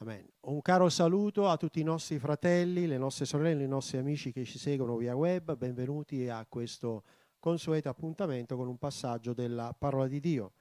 Amen. 0.00 0.28
Un 0.40 0.60
caro 0.60 0.90
saluto 0.90 1.48
a 1.48 1.56
tutti 1.56 1.80
i 1.80 1.82
nostri 1.82 2.18
fratelli, 2.18 2.86
le 2.86 2.98
nostre 2.98 3.24
sorelle, 3.24 3.64
i 3.64 3.68
nostri 3.68 3.96
amici 3.96 4.30
che 4.30 4.44
ci 4.44 4.58
seguono 4.58 4.94
via 4.98 5.16
web. 5.16 5.56
Benvenuti 5.56 6.28
a 6.28 6.44
questo 6.46 7.02
consueto 7.38 7.88
appuntamento 7.88 8.56
con 8.56 8.68
un 8.68 8.76
passaggio 8.76 9.32
della 9.32 9.72
parola 9.72 10.06
di 10.06 10.20
Dio. 10.20 10.52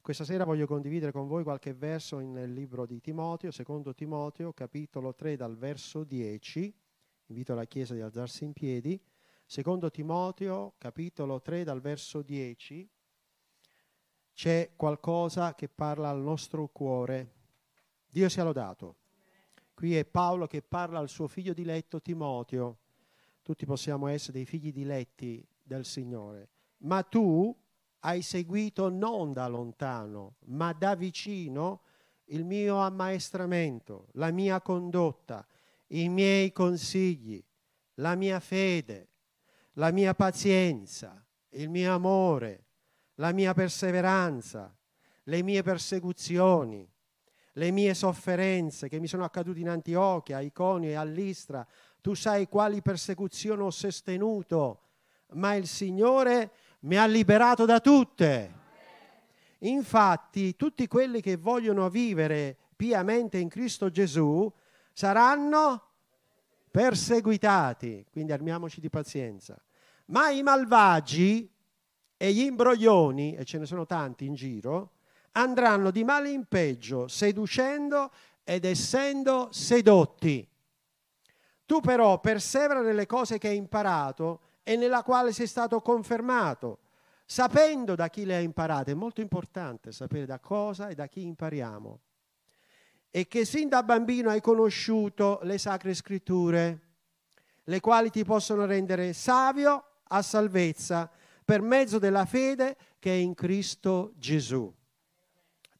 Questa 0.00 0.22
sera 0.22 0.44
voglio 0.44 0.68
condividere 0.68 1.10
con 1.10 1.26
voi 1.26 1.42
qualche 1.42 1.74
verso 1.74 2.20
nel 2.20 2.52
libro 2.52 2.86
di 2.86 3.00
Timoteo, 3.00 3.50
secondo 3.50 3.94
Timoteo, 3.94 4.52
capitolo 4.52 5.12
3 5.12 5.34
dal 5.34 5.56
verso 5.56 6.04
10. 6.04 6.72
Invito 7.26 7.54
la 7.54 7.64
Chiesa 7.64 7.94
di 7.94 8.00
alzarsi 8.00 8.44
in 8.44 8.52
piedi. 8.52 9.02
Secondo 9.44 9.90
Timoteo, 9.90 10.74
capitolo 10.78 11.40
3 11.40 11.64
dal 11.64 11.80
verso 11.80 12.22
10, 12.22 12.88
c'è 14.34 14.70
qualcosa 14.76 15.56
che 15.56 15.68
parla 15.68 16.10
al 16.10 16.20
nostro 16.20 16.68
cuore 16.68 17.37
Dio 18.10 18.28
sia 18.28 18.42
lodato. 18.42 18.96
Qui 19.74 19.94
è 19.96 20.04
Paolo 20.04 20.46
che 20.46 20.62
parla 20.62 20.98
al 20.98 21.08
suo 21.08 21.28
figlio 21.28 21.52
diletto 21.52 22.00
Timoteo. 22.00 22.78
Tutti 23.42 23.66
possiamo 23.66 24.08
essere 24.08 24.32
dei 24.32 24.46
figli 24.46 24.72
diletti 24.72 25.46
del 25.62 25.84
Signore. 25.84 26.48
Ma 26.78 27.02
tu 27.02 27.54
hai 28.00 28.22
seguito 28.22 28.88
non 28.88 29.32
da 29.32 29.46
lontano, 29.46 30.36
ma 30.46 30.72
da 30.72 30.94
vicino 30.94 31.82
il 32.26 32.44
mio 32.44 32.78
ammaestramento, 32.78 34.08
la 34.12 34.30
mia 34.30 34.60
condotta, 34.60 35.46
i 35.88 36.08
miei 36.08 36.50
consigli, 36.52 37.42
la 37.94 38.14
mia 38.14 38.40
fede, 38.40 39.08
la 39.74 39.90
mia 39.90 40.14
pazienza, 40.14 41.24
il 41.50 41.68
mio 41.68 41.92
amore, 41.94 42.64
la 43.14 43.32
mia 43.32 43.52
perseveranza, 43.54 44.74
le 45.24 45.42
mie 45.42 45.62
persecuzioni 45.62 46.88
le 47.52 47.70
mie 47.70 47.94
sofferenze 47.94 48.88
che 48.88 49.00
mi 49.00 49.06
sono 49.06 49.24
accadute 49.24 49.60
in 49.60 49.68
Antiochia, 49.68 50.38
a 50.38 50.40
Iconio 50.40 50.90
e 50.90 50.94
all'Istra. 50.94 51.66
Tu 52.00 52.14
sai 52.14 52.48
quali 52.48 52.82
persecuzioni 52.82 53.62
ho 53.62 53.70
sostenuto, 53.70 54.82
ma 55.32 55.54
il 55.54 55.66
Signore 55.66 56.52
mi 56.80 56.96
ha 56.96 57.06
liberato 57.06 57.64
da 57.64 57.80
tutte. 57.80 58.54
Infatti, 59.58 60.54
tutti 60.54 60.86
quelli 60.86 61.20
che 61.20 61.36
vogliono 61.36 61.88
vivere 61.88 62.56
piamente 62.76 63.38
in 63.38 63.48
Cristo 63.48 63.90
Gesù 63.90 64.50
saranno 64.92 65.82
perseguitati, 66.70 68.06
quindi 68.10 68.30
armiamoci 68.30 68.80
di 68.80 68.88
pazienza. 68.88 69.60
Ma 70.06 70.30
i 70.30 70.42
malvagi 70.42 71.50
e 72.16 72.32
gli 72.32 72.40
imbroglioni, 72.40 73.34
e 73.34 73.44
ce 73.44 73.58
ne 73.58 73.66
sono 73.66 73.84
tanti 73.84 74.26
in 74.26 74.34
giro, 74.34 74.92
andranno 75.38 75.90
di 75.90 76.04
male 76.04 76.30
in 76.30 76.44
peggio, 76.46 77.08
seducendo 77.08 78.10
ed 78.42 78.64
essendo 78.64 79.48
sedotti. 79.52 80.46
Tu 81.64 81.80
però 81.80 82.18
persevera 82.18 82.80
nelle 82.80 83.06
cose 83.06 83.38
che 83.38 83.48
hai 83.48 83.56
imparato 83.56 84.40
e 84.62 84.76
nella 84.76 85.02
quale 85.02 85.32
sei 85.32 85.46
stato 85.46 85.80
confermato, 85.80 86.80
sapendo 87.24 87.94
da 87.94 88.08
chi 88.08 88.24
le 88.24 88.36
hai 88.36 88.44
imparate. 88.44 88.92
È 88.92 88.94
molto 88.94 89.20
importante 89.20 89.92
sapere 89.92 90.26
da 90.26 90.40
cosa 90.40 90.88
e 90.88 90.94
da 90.94 91.06
chi 91.06 91.22
impariamo. 91.22 92.00
E 93.10 93.28
che 93.28 93.44
sin 93.44 93.68
da 93.68 93.82
bambino 93.82 94.30
hai 94.30 94.40
conosciuto 94.40 95.40
le 95.42 95.58
sacre 95.58 95.94
scritture, 95.94 96.80
le 97.64 97.80
quali 97.80 98.10
ti 98.10 98.24
possono 98.24 98.64
rendere 98.64 99.12
savio 99.12 99.84
a 100.08 100.22
salvezza 100.22 101.10
per 101.44 101.60
mezzo 101.60 101.98
della 101.98 102.24
fede 102.24 102.76
che 102.98 103.10
è 103.10 103.16
in 103.16 103.34
Cristo 103.34 104.12
Gesù. 104.16 104.74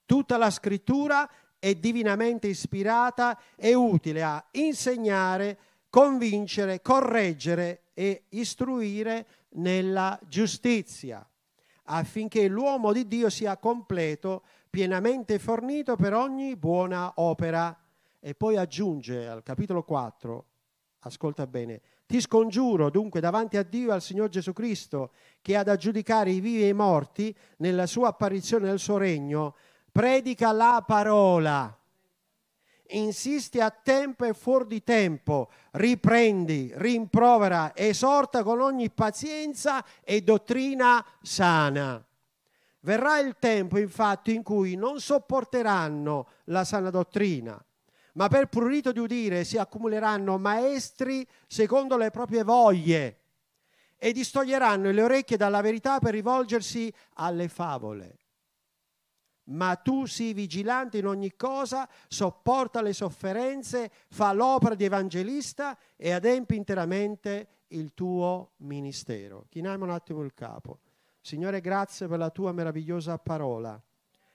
Tutta 0.09 0.39
la 0.39 0.49
scrittura 0.49 1.29
è 1.59 1.75
divinamente 1.75 2.47
ispirata 2.47 3.39
e 3.55 3.75
utile 3.75 4.23
a 4.23 4.43
insegnare, 4.53 5.59
convincere, 5.91 6.81
correggere 6.81 7.83
e 7.93 8.25
istruire 8.31 9.27
nella 9.57 10.19
giustizia, 10.27 11.29
affinché 11.83 12.49
l'uomo 12.49 12.95
di 12.95 13.07
Dio 13.07 13.29
sia 13.29 13.59
completo, 13.59 14.45
pienamente 14.71 15.39
fornito 15.39 15.95
per 15.97 16.15
ogni 16.15 16.57
buona 16.57 17.13
opera. 17.17 17.79
E 18.19 18.35
poi 18.35 18.57
aggiunge 18.57 19.29
al 19.29 19.43
capitolo 19.43 19.83
4, 19.83 20.47
ascolta 21.01 21.47
bene, 21.47 21.83
ti 22.07 22.19
scongiuro 22.23 22.89
dunque 22.89 23.21
davanti 23.21 23.59
a 23.59 23.63
Dio 23.63 23.91
e 23.91 23.93
al 23.93 24.01
Signore 24.01 24.31
Gesù 24.31 24.55
Cristo, 24.55 25.13
che 25.43 25.55
ha 25.55 25.63
da 25.63 25.77
giudicare 25.77 26.31
i 26.31 26.41
vivi 26.41 26.63
e 26.63 26.69
i 26.69 26.73
morti 26.73 27.37
nella 27.59 27.85
sua 27.85 28.09
apparizione 28.09 28.67
nel 28.67 28.79
suo 28.79 28.97
regno, 28.97 29.55
predica 29.91 30.53
la 30.53 30.83
parola, 30.87 31.77
insisti 32.91 33.61
a 33.61 33.71
tempo 33.71 34.25
e 34.25 34.35
fuori 34.35 34.67
di 34.67 34.85
tempo, 34.85 35.51
riprendi, 35.73 36.73
rimprovera, 36.77 37.73
esorta 37.75 38.43
con 38.43 38.61
ogni 38.61 38.91
pazienza 38.91 39.85
e 40.03 40.23
dottrina 40.23 41.05
sana. 41.21 42.03
Verrà 42.81 43.19
il 43.19 43.37
tempo 43.39 43.79
infatti 43.79 44.35
in 44.35 44.43
cui 44.43 44.77
non 44.77 45.01
sopporteranno 45.01 46.29
la 46.45 46.65
sana 46.65 46.91
dottrina, 46.91 47.63
ma 48.15 48.29
per 48.29 48.47
prurito 48.47 48.93
di 48.93 49.01
udire 49.01 49.45
si 49.45 49.59
accumuleranno 49.59 50.39
maestri 50.39 51.27
secondo 51.47 51.97
le 51.97 52.11
proprie 52.11 52.45
voglie 52.45 53.21
e 53.99 54.13
distoglieranno 54.13 54.91
le 54.91 55.03
orecchie 55.03 55.37
dalla 55.37 55.61
verità 55.61 55.99
per 55.99 56.13
rivolgersi 56.13 56.93
alle 57.15 57.49
favole 57.49 58.17
ma 59.49 59.77
tu 59.77 60.07
sii 60.07 60.33
vigilante 60.33 60.99
in 60.99 61.07
ogni 61.07 61.35
cosa, 61.37 61.89
sopporta 62.09 62.83
le 62.83 62.93
sofferenze, 62.93 63.91
fa 64.09 64.33
l'opera 64.33 64.75
di 64.75 64.85
evangelista 64.85 65.77
e 65.97 66.13
adempi 66.13 66.57
interamente 66.57 67.49
il 67.69 67.95
tuo 67.95 68.53
ministero. 68.59 69.47
Chiniamo 69.49 69.85
un 69.85 69.91
attimo 69.91 70.23
il 70.23 70.35
capo. 70.35 70.81
Signore, 71.21 71.61
grazie 71.61 72.07
per 72.07 72.19
la 72.19 72.31
tua 72.31 72.53
meravigliosa 72.53 73.19
parola. 73.19 73.81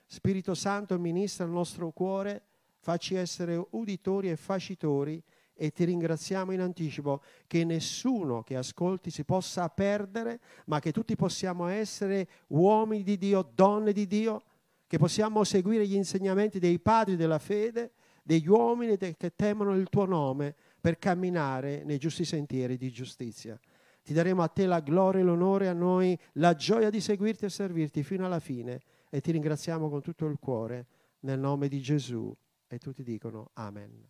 Spirito 0.05 0.53
Santo, 0.53 0.97
ministra 0.99 1.45
il 1.45 1.51
nostro 1.51 1.91
cuore, 1.91 2.43
facci 2.79 3.15
essere 3.15 3.61
uditori 3.71 4.29
e 4.29 4.35
facitori 4.35 5.21
e 5.55 5.71
ti 5.71 5.85
ringraziamo 5.85 6.51
in 6.51 6.59
anticipo 6.59 7.21
che 7.47 7.63
nessuno 7.63 8.43
che 8.43 8.57
ascolti 8.57 9.09
si 9.09 9.23
possa 9.23 9.69
perdere, 9.69 10.39
ma 10.65 10.79
che 10.79 10.91
tutti 10.91 11.15
possiamo 11.15 11.67
essere 11.67 12.27
uomini 12.47 13.03
di 13.03 13.17
Dio, 13.17 13.49
donne 13.53 13.91
di 13.93 14.07
Dio, 14.07 14.43
che 14.93 14.99
possiamo 14.99 15.43
seguire 15.43 15.87
gli 15.87 15.95
insegnamenti 15.95 16.59
dei 16.59 16.77
padri 16.77 17.15
della 17.15 17.39
fede, 17.39 17.93
degli 18.21 18.47
uomini 18.47 18.95
che 18.95 19.33
temono 19.35 19.73
il 19.73 19.89
tuo 19.89 20.05
nome 20.05 20.53
per 20.79 20.99
camminare 20.99 21.83
nei 21.83 21.97
giusti 21.97 22.23
sentieri 22.23 22.77
di 22.77 22.91
giustizia. 22.91 23.59
Ti 24.03 24.13
daremo 24.13 24.43
a 24.43 24.47
te 24.49 24.67
la 24.67 24.81
gloria 24.81 25.21
e 25.21 25.23
l'onore, 25.23 25.67
a 25.67 25.73
noi 25.73 26.15
la 26.33 26.53
gioia 26.53 26.91
di 26.91 27.01
seguirti 27.01 27.45
e 27.45 27.49
servirti 27.49 28.03
fino 28.03 28.23
alla 28.23 28.39
fine 28.39 28.83
e 29.09 29.19
ti 29.19 29.31
ringraziamo 29.31 29.89
con 29.89 30.03
tutto 30.03 30.27
il 30.27 30.37
cuore 30.37 30.85
nel 31.21 31.39
nome 31.39 31.69
di 31.69 31.81
Gesù. 31.81 32.31
E 32.67 32.77
tutti 32.77 33.01
dicono 33.01 33.49
Amen. 33.53 33.85
Amen. 33.85 34.09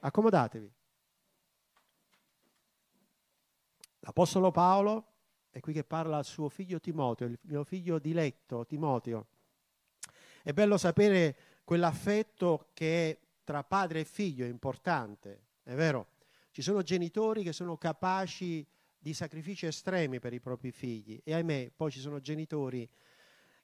Accomodatevi. 0.00 0.72
L'Apostolo 4.00 4.50
Paolo 4.50 5.06
è 5.50 5.60
qui 5.60 5.72
che 5.72 5.84
parla 5.84 6.16
al 6.16 6.24
suo 6.24 6.48
figlio 6.48 6.80
Timoteo, 6.80 7.28
il 7.28 7.38
mio 7.42 7.62
figlio 7.62 8.00
diletto 8.00 8.66
Timoteo 8.66 9.28
è 10.46 10.52
bello 10.52 10.76
sapere 10.76 11.36
quell'affetto 11.64 12.68
che 12.72 13.10
è 13.10 13.18
tra 13.42 13.64
padre 13.64 13.98
e 13.98 14.04
figlio 14.04 14.44
è 14.44 14.48
importante, 14.48 15.46
è 15.64 15.74
vero? 15.74 16.10
Ci 16.52 16.62
sono 16.62 16.82
genitori 16.82 17.42
che 17.42 17.52
sono 17.52 17.76
capaci 17.76 18.64
di 18.96 19.12
sacrifici 19.12 19.66
estremi 19.66 20.20
per 20.20 20.32
i 20.32 20.38
propri 20.38 20.70
figli 20.70 21.20
e 21.24 21.34
ahimè 21.34 21.72
poi 21.74 21.90
ci 21.90 21.98
sono 21.98 22.20
genitori 22.20 22.88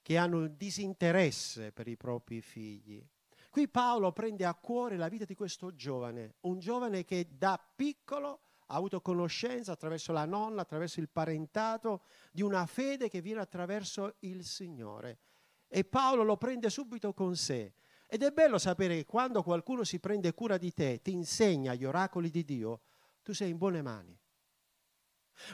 che 0.01 0.17
hanno 0.17 0.39
un 0.39 0.55
disinteresse 0.57 1.71
per 1.71 1.87
i 1.87 1.95
propri 1.95 2.41
figli. 2.41 3.01
Qui 3.49 3.69
Paolo 3.69 4.11
prende 4.11 4.43
a 4.43 4.53
cuore 4.53 4.97
la 4.97 5.07
vita 5.07 5.23
di 5.23 5.35
questo 5.35 5.73
giovane, 5.75 6.33
un 6.41 6.59
giovane 6.59 7.05
che 7.05 7.29
da 7.31 7.57
piccolo 7.73 8.41
ha 8.65 8.75
avuto 8.75 8.99
conoscenza 8.99 9.71
attraverso 9.71 10.11
la 10.11 10.25
nonna, 10.25 10.63
attraverso 10.63 10.99
il 10.99 11.07
parentato, 11.07 12.01
di 12.29 12.41
una 12.41 12.65
fede 12.65 13.07
che 13.07 13.21
viene 13.21 13.39
attraverso 13.39 14.15
il 14.19 14.43
Signore 14.43 15.19
e 15.75 15.83
Paolo 15.83 16.21
lo 16.21 16.37
prende 16.37 16.69
subito 16.69 17.13
con 17.13 17.35
sé. 17.35 17.73
Ed 18.05 18.21
è 18.21 18.29
bello 18.29 18.59
sapere 18.59 18.95
che 18.95 19.05
quando 19.05 19.41
qualcuno 19.41 19.83
si 19.83 19.99
prende 19.99 20.31
cura 20.35 20.59
di 20.59 20.71
te, 20.71 21.01
ti 21.01 21.13
insegna 21.13 21.73
gli 21.73 21.83
oracoli 21.83 22.29
di 22.29 22.43
Dio, 22.43 22.81
tu 23.23 23.33
sei 23.33 23.49
in 23.49 23.57
buone 23.57 23.81
mani. 23.81 24.15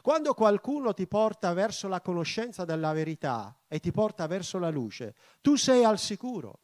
Quando 0.01 0.33
qualcuno 0.33 0.94
ti 0.94 1.07
porta 1.07 1.54
verso 1.54 1.88
la 1.88 2.01
conoscenza 2.01 2.66
della 2.66 2.92
verità 2.92 3.57
e 3.66 3.80
ti 3.80 3.92
porta 3.92 4.27
verso 4.27 4.60
la 4.60 4.69
luce, 4.69 5.16
tu 5.39 5.56
sei 5.56 5.86
al 5.86 5.98
sicuro. 5.98 6.63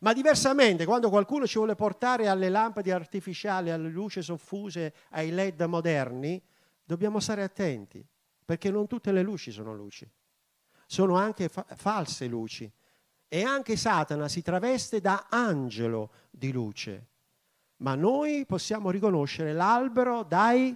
Ma 0.00 0.12
diversamente, 0.12 0.84
quando 0.84 1.08
qualcuno 1.08 1.46
ci 1.46 1.56
vuole 1.56 1.74
portare 1.74 2.28
alle 2.28 2.50
lampade 2.50 2.92
artificiali, 2.92 3.70
alle 3.70 3.88
luci 3.88 4.20
soffuse, 4.20 4.92
ai 5.12 5.30
LED 5.30 5.62
moderni, 5.62 6.38
dobbiamo 6.84 7.18
stare 7.18 7.42
attenti, 7.42 8.06
perché 8.44 8.70
non 8.70 8.86
tutte 8.86 9.10
le 9.10 9.22
luci 9.22 9.50
sono 9.52 9.72
luci 9.72 10.06
sono 10.88 11.16
anche 11.16 11.48
fa- 11.50 11.66
false 11.76 12.26
luci. 12.26 12.70
E 13.28 13.42
anche 13.42 13.76
Satana 13.76 14.26
si 14.26 14.40
traveste 14.40 15.02
da 15.02 15.26
angelo 15.28 16.10
di 16.30 16.50
luce. 16.50 17.06
Ma 17.76 17.94
noi 17.94 18.46
possiamo 18.46 18.90
riconoscere 18.90 19.52
l'albero 19.52 20.22
dai, 20.22 20.74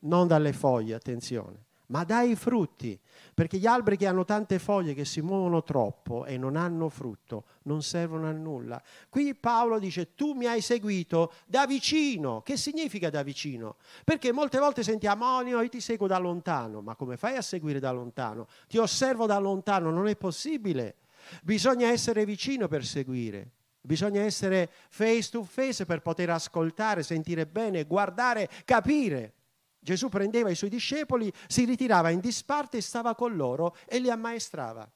non 0.00 0.26
dalle 0.26 0.54
foglie, 0.54 0.94
attenzione, 0.94 1.66
ma 1.92 2.04
dai 2.04 2.34
frutti, 2.36 2.98
perché 3.34 3.58
gli 3.58 3.66
alberi 3.66 3.98
che 3.98 4.06
hanno 4.06 4.24
tante 4.24 4.58
foglie 4.58 4.94
che 4.94 5.04
si 5.04 5.20
muovono 5.20 5.62
troppo 5.62 6.24
e 6.24 6.38
non 6.38 6.56
hanno 6.56 6.88
frutto 6.88 7.44
non 7.64 7.82
servono 7.82 8.26
a 8.26 8.32
nulla. 8.32 8.82
Qui 9.10 9.34
Paolo 9.34 9.78
dice 9.78 10.14
tu 10.14 10.32
mi 10.32 10.46
hai 10.46 10.62
seguito 10.62 11.34
da 11.46 11.66
vicino. 11.66 12.40
Che 12.40 12.56
significa 12.56 13.10
da 13.10 13.22
vicino? 13.22 13.76
Perché 14.04 14.32
molte 14.32 14.58
volte 14.58 14.82
sentiamo 14.82 15.26
oh 15.26 15.42
io 15.42 15.68
ti 15.68 15.80
seguo 15.80 16.06
da 16.06 16.16
lontano, 16.16 16.80
ma 16.80 16.96
come 16.96 17.18
fai 17.18 17.36
a 17.36 17.42
seguire 17.42 17.78
da 17.78 17.90
lontano? 17.92 18.46
Ti 18.68 18.78
osservo 18.78 19.26
da 19.26 19.38
lontano, 19.38 19.90
non 19.90 20.08
è 20.08 20.16
possibile. 20.16 20.96
Bisogna 21.42 21.88
essere 21.88 22.24
vicino 22.24 22.68
per 22.68 22.86
seguire. 22.86 23.50
Bisogna 23.82 24.22
essere 24.22 24.70
face 24.88 25.28
to 25.30 25.42
face 25.42 25.84
per 25.84 26.00
poter 26.00 26.30
ascoltare, 26.30 27.02
sentire 27.02 27.46
bene, 27.46 27.84
guardare, 27.84 28.48
capire. 28.64 29.34
Gesù 29.84 30.08
prendeva 30.08 30.48
i 30.48 30.54
suoi 30.54 30.70
discepoli, 30.70 31.32
si 31.48 31.64
ritirava 31.64 32.10
in 32.10 32.20
disparte 32.20 32.76
e 32.76 32.80
stava 32.80 33.16
con 33.16 33.34
loro 33.34 33.74
e 33.84 33.98
li 33.98 34.10
ammaestrava. 34.10 34.88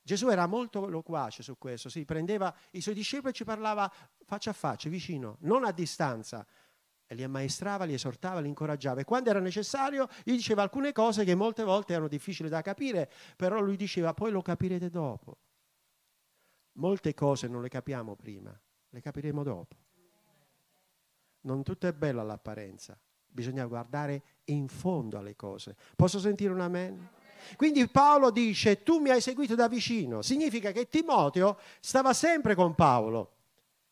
Gesù 0.00 0.28
era 0.28 0.46
molto 0.46 0.86
loquace 0.86 1.42
su 1.42 1.58
questo, 1.58 1.88
si 1.88 2.04
prendeva 2.04 2.54
i 2.70 2.80
suoi 2.80 2.94
discepoli 2.94 3.30
e 3.30 3.34
ci 3.34 3.42
parlava 3.42 3.92
faccia 4.24 4.50
a 4.50 4.52
faccia, 4.52 4.88
vicino, 4.88 5.38
non 5.40 5.64
a 5.64 5.72
distanza. 5.72 6.46
E 7.04 7.14
li 7.16 7.24
ammaestrava, 7.24 7.84
li 7.84 7.94
esortava, 7.94 8.38
li 8.38 8.46
incoraggiava. 8.46 9.00
E 9.00 9.04
quando 9.04 9.28
era 9.30 9.40
necessario, 9.40 10.06
gli 10.22 10.32
diceva 10.32 10.62
alcune 10.62 10.92
cose 10.92 11.24
che 11.24 11.34
molte 11.34 11.64
volte 11.64 11.94
erano 11.94 12.06
difficili 12.06 12.48
da 12.48 12.62
capire, 12.62 13.10
però 13.34 13.58
lui 13.60 13.76
diceva 13.76 14.14
poi 14.14 14.30
lo 14.30 14.40
capirete 14.40 14.88
dopo. 14.88 15.38
Molte 16.74 17.12
cose 17.12 17.48
non 17.48 17.60
le 17.60 17.68
capiamo 17.68 18.14
prima, 18.14 18.56
le 18.90 19.00
capiremo 19.00 19.42
dopo. 19.42 19.76
Non 21.40 21.64
tutto 21.64 21.88
è 21.88 21.92
bello 21.92 22.20
all'apparenza, 22.20 22.96
bisogna 23.38 23.66
guardare 23.66 24.22
in 24.46 24.66
fondo 24.66 25.16
alle 25.16 25.36
cose. 25.36 25.76
Posso 25.94 26.18
sentire 26.18 26.52
un 26.52 26.60
amen? 26.60 27.08
Quindi 27.54 27.86
Paolo 27.86 28.30
dice, 28.30 28.82
tu 28.82 28.98
mi 28.98 29.10
hai 29.10 29.20
seguito 29.20 29.54
da 29.54 29.68
vicino, 29.68 30.22
significa 30.22 30.72
che 30.72 30.88
Timoteo 30.88 31.56
stava 31.78 32.12
sempre 32.12 32.56
con 32.56 32.74
Paolo 32.74 33.30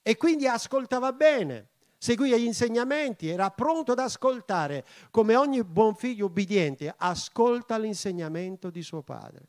e 0.02 0.16
quindi 0.16 0.48
ascoltava 0.48 1.12
bene, 1.12 1.68
seguiva 1.96 2.36
gli 2.36 2.44
insegnamenti, 2.44 3.28
era 3.28 3.50
pronto 3.50 3.92
ad 3.92 4.00
ascoltare, 4.00 4.84
come 5.12 5.36
ogni 5.36 5.62
buon 5.62 5.94
figlio 5.94 6.26
ubbidiente, 6.26 6.92
ascolta 6.96 7.78
l'insegnamento 7.78 8.68
di 8.68 8.82
suo 8.82 9.02
padre. 9.02 9.46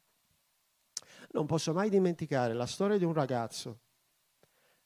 Non 1.32 1.48
posso 1.48 1.74
mai 1.74 1.90
dimenticare 1.90 2.54
la 2.54 2.68
storia 2.68 3.00
di 3.00 3.04
un 3.04 3.14
ragazzo 3.14 3.80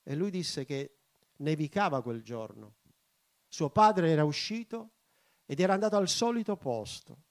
e 0.03 0.15
lui 0.15 0.31
disse 0.31 0.63
che 0.63 0.95
nevicava 1.37 2.01
quel 2.01 2.23
giorno. 2.23 2.75
Suo 3.49 3.69
padre 3.69 4.09
era 4.09 4.23
uscito 4.23 4.91
ed 5.51 5.59
era 5.59 5.73
andato 5.73 5.97
al 5.97 6.07
solito 6.07 6.55
posto 6.55 7.23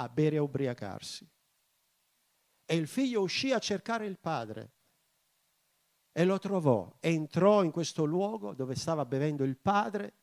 a 0.00 0.08
bere 0.08 0.34
e 0.34 0.40
ubriacarsi. 0.40 1.30
E 2.64 2.74
il 2.74 2.88
figlio 2.88 3.20
uscì 3.20 3.52
a 3.52 3.60
cercare 3.60 4.04
il 4.04 4.18
padre 4.18 4.72
e 6.10 6.24
lo 6.24 6.40
trovò. 6.40 6.92
Entrò 6.98 7.62
in 7.62 7.70
questo 7.70 8.04
luogo 8.04 8.52
dove 8.52 8.74
stava 8.74 9.04
bevendo 9.04 9.44
il 9.44 9.56
padre 9.56 10.14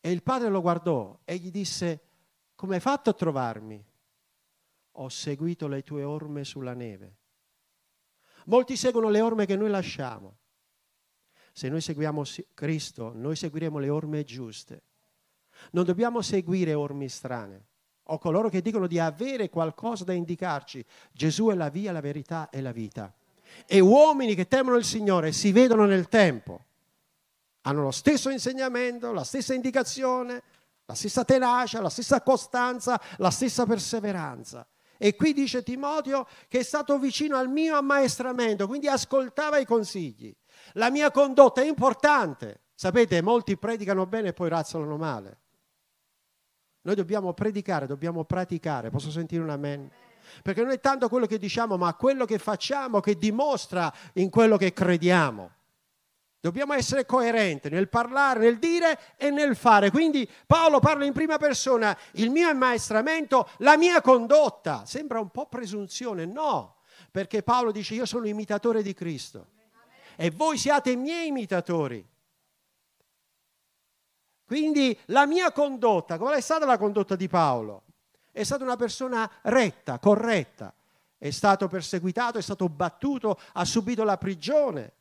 e 0.00 0.10
il 0.10 0.22
padre 0.22 0.50
lo 0.50 0.60
guardò 0.60 1.18
e 1.24 1.38
gli 1.38 1.50
disse, 1.50 2.02
come 2.54 2.74
hai 2.74 2.80
fatto 2.82 3.08
a 3.08 3.14
trovarmi? 3.14 3.82
Ho 4.96 5.08
seguito 5.08 5.66
le 5.66 5.82
tue 5.82 6.04
orme 6.04 6.44
sulla 6.44 6.74
neve. 6.74 7.16
Molti 8.44 8.76
seguono 8.76 9.08
le 9.08 9.22
orme 9.22 9.46
che 9.46 9.56
noi 9.56 9.70
lasciamo. 9.70 10.40
Se 11.52 11.70
noi 11.70 11.80
seguiamo 11.80 12.22
Cristo, 12.52 13.14
noi 13.14 13.34
seguiremo 13.34 13.78
le 13.78 13.88
orme 13.88 14.24
giuste. 14.24 14.88
Non 15.72 15.84
dobbiamo 15.84 16.22
seguire 16.22 16.74
orme 16.74 17.08
strane 17.08 17.64
o 18.10 18.18
coloro 18.18 18.48
che 18.48 18.60
dicono 18.60 18.86
di 18.86 18.98
avere 18.98 19.48
qualcosa 19.48 20.04
da 20.04 20.12
indicarci. 20.12 20.84
Gesù 21.12 21.48
è 21.48 21.54
la 21.54 21.68
via, 21.68 21.92
la 21.92 22.00
verità 22.00 22.48
e 22.50 22.60
la 22.60 22.72
vita. 22.72 23.12
E 23.66 23.80
uomini 23.80 24.34
che 24.34 24.48
temono 24.48 24.76
il 24.76 24.84
Signore 24.84 25.32
si 25.32 25.52
vedono 25.52 25.84
nel 25.84 26.08
tempo. 26.08 26.64
Hanno 27.62 27.82
lo 27.82 27.90
stesso 27.90 28.30
insegnamento, 28.30 29.12
la 29.12 29.24
stessa 29.24 29.54
indicazione, 29.54 30.42
la 30.86 30.94
stessa 30.94 31.24
tenacia, 31.24 31.80
la 31.80 31.88
stessa 31.88 32.20
costanza, 32.22 33.00
la 33.18 33.30
stessa 33.30 33.64
perseveranza. 33.64 34.66
E 34.98 35.14
qui 35.14 35.32
dice 35.32 35.62
Timoteo 35.62 36.26
che 36.48 36.58
è 36.58 36.62
stato 36.62 36.98
vicino 36.98 37.36
al 37.36 37.48
mio 37.48 37.76
ammaestramento, 37.76 38.66
quindi 38.66 38.88
ascoltava 38.88 39.58
i 39.58 39.64
consigli. 39.64 40.34
La 40.74 40.90
mia 40.90 41.10
condotta 41.10 41.60
è 41.60 41.66
importante. 41.66 42.62
Sapete, 42.74 43.22
molti 43.22 43.56
predicano 43.56 44.06
bene 44.06 44.28
e 44.28 44.32
poi 44.32 44.48
razzolano 44.48 44.96
male. 44.96 45.38
Noi 46.82 46.94
dobbiamo 46.94 47.32
predicare, 47.34 47.86
dobbiamo 47.86 48.24
praticare. 48.24 48.90
Posso 48.90 49.10
sentire 49.10 49.42
un 49.42 49.50
amen? 49.50 49.90
Perché 50.42 50.62
non 50.62 50.70
è 50.70 50.80
tanto 50.80 51.08
quello 51.08 51.26
che 51.26 51.38
diciamo, 51.38 51.76
ma 51.76 51.94
quello 51.94 52.24
che 52.24 52.38
facciamo 52.38 53.00
che 53.00 53.16
dimostra 53.16 53.92
in 54.14 54.30
quello 54.30 54.56
che 54.56 54.72
crediamo. 54.72 55.50
Dobbiamo 56.40 56.72
essere 56.72 57.04
coerenti 57.04 57.68
nel 57.68 57.90
parlare, 57.90 58.40
nel 58.40 58.58
dire 58.58 58.98
e 59.16 59.30
nel 59.30 59.54
fare. 59.54 59.90
Quindi 59.90 60.26
Paolo 60.46 60.80
parla 60.80 61.04
in 61.04 61.12
prima 61.12 61.36
persona, 61.36 61.96
il 62.12 62.30
mio 62.30 62.48
ammaestramento, 62.48 63.50
la 63.58 63.76
mia 63.76 64.00
condotta. 64.00 64.84
Sembra 64.86 65.20
un 65.20 65.28
po' 65.28 65.46
presunzione, 65.46 66.24
no, 66.24 66.76
perché 67.10 67.42
Paolo 67.42 67.72
dice 67.72 67.92
io 67.94 68.06
sono 68.06 68.26
imitatore 68.26 68.82
di 68.82 68.94
Cristo 68.94 69.48
e 70.16 70.30
voi 70.30 70.56
siate 70.56 70.96
miei 70.96 71.26
imitatori. 71.26 72.06
Quindi 74.50 74.98
la 75.06 75.26
mia 75.26 75.52
condotta, 75.52 76.18
qual 76.18 76.34
è 76.34 76.40
stata 76.40 76.66
la 76.66 76.76
condotta 76.76 77.14
di 77.14 77.28
Paolo? 77.28 77.84
È 78.32 78.42
stata 78.42 78.64
una 78.64 78.74
persona 78.74 79.30
retta, 79.42 80.00
corretta, 80.00 80.74
è 81.16 81.30
stato 81.30 81.68
perseguitato, 81.68 82.36
è 82.36 82.42
stato 82.42 82.68
battuto, 82.68 83.38
ha 83.52 83.64
subito 83.64 84.02
la 84.02 84.18
prigione. 84.18 84.94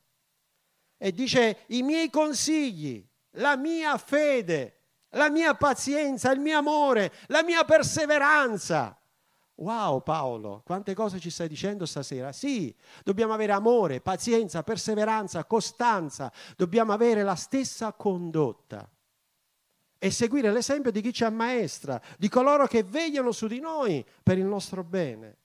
E 0.99 1.11
dice 1.13 1.63
i 1.69 1.81
miei 1.81 2.11
consigli, 2.11 3.03
la 3.37 3.57
mia 3.57 3.97
fede, 3.97 4.81
la 5.13 5.31
mia 5.31 5.55
pazienza, 5.55 6.31
il 6.31 6.41
mio 6.41 6.59
amore, 6.59 7.11
la 7.25 7.41
mia 7.41 7.63
perseveranza. 7.63 8.95
Wow 9.55 10.03
Paolo, 10.03 10.61
quante 10.63 10.93
cose 10.93 11.19
ci 11.19 11.31
stai 11.31 11.47
dicendo 11.47 11.87
stasera? 11.87 12.31
Sì, 12.33 12.71
dobbiamo 13.03 13.33
avere 13.33 13.53
amore, 13.53 13.99
pazienza, 13.99 14.61
perseveranza, 14.61 15.43
costanza, 15.45 16.31
dobbiamo 16.55 16.93
avere 16.93 17.23
la 17.23 17.33
stessa 17.33 17.93
condotta 17.93 18.87
e 19.99 20.11
seguire 20.11 20.51
l'esempio 20.51 20.91
di 20.91 21.01
chi 21.01 21.13
ci 21.13 21.25
ammaestra, 21.25 22.01
di 22.17 22.29
coloro 22.29 22.65
che 22.65 22.83
vegliano 22.83 23.31
su 23.31 23.47
di 23.47 23.59
noi 23.59 24.03
per 24.23 24.37
il 24.37 24.45
nostro 24.45 24.83
bene. 24.83 25.37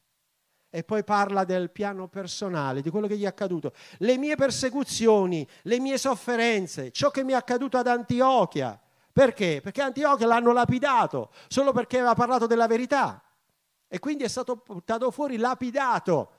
E 0.71 0.85
poi 0.85 1.05
parla 1.05 1.45
del 1.45 1.71
piano 1.71 2.09
personale, 2.09 2.81
di 2.81 2.91
quello 2.91 3.07
che 3.07 3.17
gli 3.17 3.25
è 3.25 3.27
accaduto. 3.27 3.73
Le 3.99 4.17
mie 4.17 4.37
persecuzioni, 4.37 5.47
le 5.63 5.79
mie 5.81 5.99
sofferenze, 5.99 6.91
ciò 6.93 7.11
che 7.11 7.25
mi 7.25 7.33
è 7.33 7.37
accaduto 7.37 7.77
ad 7.77 7.87
Antiochia. 7.87 8.81
Perché? 9.13 9.61
Perché 9.63 9.83
Antiochia 9.83 10.27
l'hanno 10.27 10.53
lapidato 10.53 11.31
solo 11.49 11.73
perché 11.73 11.99
aveva 11.99 12.15
parlato 12.15 12.47
della 12.47 12.67
verità. 12.67 13.23
E 13.87 13.99
quindi 13.99 14.25
è 14.25 14.29
stato 14.29 14.63
buttato 14.65 15.11
fuori 15.13 15.37
lapidato. 15.37 16.31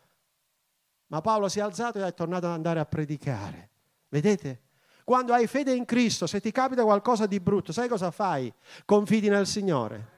Ma 1.08 1.22
Paolo 1.22 1.48
si 1.48 1.60
è 1.60 1.62
alzato 1.62 2.00
e 2.00 2.06
è 2.06 2.14
tornato 2.14 2.48
ad 2.48 2.54
andare 2.54 2.80
a 2.80 2.86
predicare. 2.86 3.70
Vedete? 4.10 4.62
Quando 5.06 5.34
hai 5.34 5.46
fede 5.46 5.72
in 5.72 5.86
Cristo, 5.86 6.26
se 6.26 6.42
ti 6.42 6.52
capita 6.52 6.82
qualcosa 6.84 7.28
di 7.28 7.40
brutto, 7.40 7.72
sai 7.72 7.88
cosa 7.88 8.10
fai? 8.10 8.52
Confidi 8.86 9.30
nel 9.30 9.46
Signore. 9.46 10.14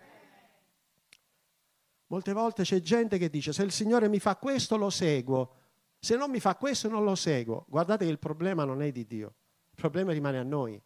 Molte 2.08 2.32
volte 2.32 2.63
c'è 2.63 2.79
gente 2.79 3.17
che 3.17 3.29
dice 3.29 3.51
se 3.51 3.63
il 3.63 3.74
Signore 3.74 4.08
mi 4.08 4.20
fa 4.20 4.38
questo 4.38 4.77
lo 4.77 4.89
seguo, 4.89 5.56
se 6.00 6.15
non 6.15 6.32
mi 6.32 6.39
fa 6.39 6.56
questo 6.56 6.88
non 6.88 7.03
lo 7.03 7.15
seguo. 7.15 7.65
Guardate 7.67 8.06
che 8.06 8.12
il 8.12 8.17
problema 8.17 8.63
non 8.63 8.82
è 8.82 8.89
di 8.94 9.06
Dio, 9.06 9.34
il 9.72 9.75
problema 9.75 10.13
rimane 10.13 10.38
a 10.38 10.44
noi. 10.44 10.82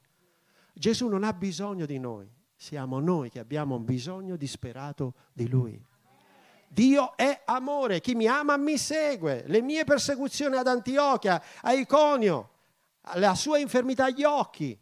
Gesù 0.73 1.07
non 1.07 1.23
ha 1.23 1.31
bisogno 1.31 1.85
di 1.85 1.99
noi, 1.99 2.27
siamo 2.55 2.99
noi 2.99 3.29
che 3.29 3.37
abbiamo 3.37 3.75
un 3.75 3.85
bisogno 3.85 4.35
disperato 4.35 5.13
di 5.31 5.47
Lui. 5.47 5.79
Dio 6.67 7.15
è 7.15 7.43
amore, 7.45 7.99
chi 8.01 8.15
mi 8.15 8.25
ama 8.25 8.57
mi 8.57 8.79
segue. 8.79 9.43
Le 9.45 9.61
mie 9.61 9.83
persecuzioni 9.83 10.55
ad 10.55 10.65
Antiochia, 10.65 11.39
a 11.61 11.73
Iconio, 11.73 12.50
la 13.15 13.35
sua 13.35 13.57
infermità 13.57 14.05
agli 14.05 14.23
occhi, 14.23 14.79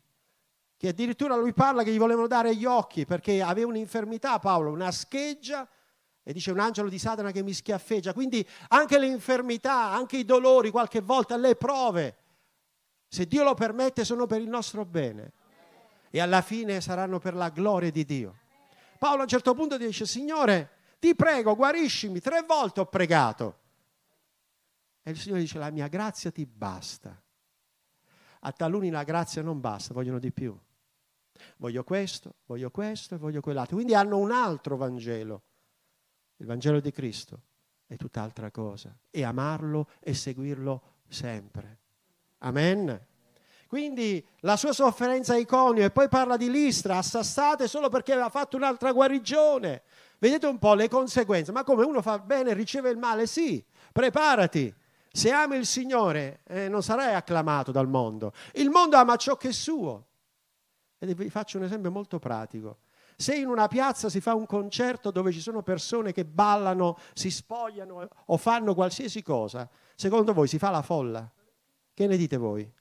che 0.77 0.87
addirittura 0.87 1.35
lui 1.35 1.53
parla 1.53 1.83
che 1.83 1.91
gli 1.91 1.97
volevano 1.97 2.27
dare 2.27 2.55
gli 2.55 2.65
occhi 2.65 3.05
perché 3.05 3.41
aveva 3.41 3.67
un'infermità 3.67 4.39
Paolo, 4.39 4.71
una 4.71 4.91
scheggia 4.91 5.67
e 6.23 6.33
dice 6.33 6.51
un 6.51 6.59
angelo 6.59 6.89
di 6.89 6.99
Satana 6.99 7.31
che 7.31 7.43
mi 7.43 7.53
schiaffeggia. 7.53 8.13
Quindi 8.13 8.47
anche 8.69 8.97
le 8.97 9.07
infermità, 9.07 9.91
anche 9.91 10.17
i 10.17 10.25
dolori, 10.25 10.69
qualche 10.69 11.01
volta 11.01 11.35
le 11.37 11.55
prove, 11.55 12.17
se 13.07 13.25
Dio 13.25 13.43
lo 13.43 13.55
permette, 13.55 14.05
sono 14.05 14.25
per 14.25 14.39
il 14.41 14.47
nostro 14.47 14.85
bene 14.85 15.33
e 16.11 16.19
alla 16.19 16.41
fine 16.41 16.81
saranno 16.81 17.19
per 17.19 17.33
la 17.33 17.49
gloria 17.49 17.91
di 17.91 18.05
Dio. 18.05 18.37
Paolo 18.97 19.19
a 19.19 19.23
un 19.23 19.27
certo 19.27 19.53
punto 19.53 19.77
dice, 19.77 20.05
Signore, 20.05 20.77
ti 20.99 21.15
prego, 21.15 21.55
guariscimi, 21.55 22.19
tre 22.19 22.41
volte 22.43 22.81
ho 22.81 22.85
pregato. 22.85 23.57
E 25.03 25.11
il 25.11 25.17
Signore 25.17 25.41
dice, 25.41 25.57
la 25.57 25.71
mia 25.71 25.87
grazia 25.87 26.31
ti 26.31 26.45
basta 26.45 27.21
a 28.39 28.51
taluni 28.51 28.89
la 28.89 29.03
grazia 29.03 29.41
non 29.41 29.59
basta, 29.59 29.93
vogliono 29.93 30.19
di 30.19 30.31
più. 30.31 30.57
Voglio 31.57 31.83
questo, 31.83 32.35
voglio 32.45 32.69
questo 32.69 33.15
e 33.15 33.17
voglio 33.17 33.41
quell'altro. 33.41 33.75
Quindi 33.75 33.93
hanno 33.93 34.17
un 34.17 34.31
altro 34.31 34.77
Vangelo. 34.77 35.43
Il 36.37 36.45
Vangelo 36.45 36.79
di 36.79 36.91
Cristo 36.91 37.41
è 37.85 37.95
tutt'altra 37.95 38.51
cosa. 38.51 38.95
E 39.09 39.23
amarlo 39.23 39.89
e 39.99 40.13
seguirlo 40.13 40.81
sempre. 41.07 41.79
Amen. 42.39 43.07
Quindi 43.67 44.25
la 44.39 44.57
sua 44.57 44.73
sofferenza 44.73 45.33
a 45.33 45.37
Iconio 45.37 45.85
e 45.85 45.91
poi 45.91 46.09
parla 46.09 46.37
di 46.37 46.49
Listra, 46.49 46.97
assassate 46.97 47.67
solo 47.67 47.89
perché 47.89 48.13
aveva 48.13 48.29
fatto 48.29 48.57
un'altra 48.57 48.91
guarigione. 48.91 49.83
Vedete 50.17 50.47
un 50.47 50.57
po' 50.57 50.73
le 50.73 50.89
conseguenze. 50.89 51.51
Ma 51.51 51.63
come 51.63 51.83
uno 51.83 52.01
fa 52.01 52.19
bene 52.19 52.53
riceve 52.53 52.89
il 52.89 52.97
male? 52.97 53.27
Sì, 53.27 53.63
preparati. 53.91 54.73
Se 55.11 55.31
ami 55.31 55.57
il 55.57 55.65
Signore 55.65 56.41
eh, 56.45 56.69
non 56.69 56.83
sarai 56.83 57.15
acclamato 57.15 57.71
dal 57.71 57.87
mondo. 57.87 58.33
Il 58.53 58.69
mondo 58.69 58.95
ama 58.95 59.15
ciò 59.15 59.37
che 59.37 59.49
è 59.49 59.51
suo. 59.51 60.05
E 60.99 61.13
vi 61.13 61.29
faccio 61.29 61.57
un 61.57 61.63
esempio 61.63 61.91
molto 61.91 62.19
pratico. 62.19 62.79
Se 63.15 63.35
in 63.35 63.47
una 63.47 63.67
piazza 63.67 64.07
si 64.07 64.21
fa 64.21 64.33
un 64.33 64.45
concerto 64.45 65.11
dove 65.11 65.31
ci 65.31 65.41
sono 65.41 65.61
persone 65.61 66.13
che 66.13 66.23
ballano, 66.23 66.97
si 67.13 67.29
spogliano 67.29 68.07
o 68.25 68.37
fanno 68.37 68.73
qualsiasi 68.73 69.21
cosa, 69.21 69.67
secondo 69.95 70.31
voi 70.33 70.47
si 70.47 70.57
fa 70.57 70.69
la 70.69 70.81
folla? 70.81 71.29
Che 71.93 72.07
ne 72.07 72.15
dite 72.15 72.37
voi? 72.37 72.71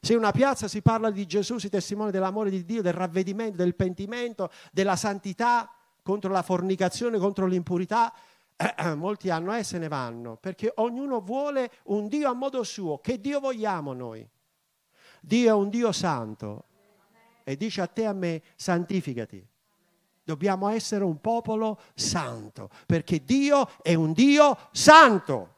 Se 0.00 0.12
in 0.12 0.18
una 0.18 0.32
piazza 0.32 0.66
si 0.66 0.82
parla 0.82 1.10
di 1.10 1.26
Gesù, 1.26 1.58
si 1.58 1.68
testimonia 1.68 2.10
dell'amore 2.10 2.50
di 2.50 2.64
Dio, 2.64 2.82
del 2.82 2.94
ravvedimento, 2.94 3.58
del 3.58 3.74
pentimento, 3.74 4.50
della 4.72 4.96
santità 4.96 5.70
contro 6.02 6.32
la 6.32 6.42
fornicazione, 6.42 7.18
contro 7.18 7.46
l'impurità, 7.46 8.12
molti 8.96 9.30
hanno 9.30 9.54
e 9.54 9.64
se 9.64 9.78
ne 9.78 9.88
vanno, 9.88 10.36
perché 10.36 10.72
ognuno 10.76 11.20
vuole 11.20 11.70
un 11.84 12.08
Dio 12.08 12.28
a 12.28 12.34
modo 12.34 12.62
suo. 12.62 12.98
Che 12.98 13.20
Dio 13.20 13.40
vogliamo 13.40 13.92
noi? 13.92 14.28
Dio 15.20 15.48
è 15.48 15.52
un 15.52 15.68
Dio 15.68 15.92
santo 15.92 16.64
e 17.44 17.56
dice 17.56 17.80
a 17.80 17.86
te 17.86 18.02
e 18.02 18.06
a 18.06 18.12
me, 18.12 18.42
santificati. 18.56 19.46
Dobbiamo 20.22 20.68
essere 20.68 21.02
un 21.04 21.20
popolo 21.20 21.80
santo, 21.94 22.70
perché 22.86 23.24
Dio 23.24 23.68
è 23.82 23.94
un 23.94 24.12
Dio 24.12 24.68
santo. 24.72 25.54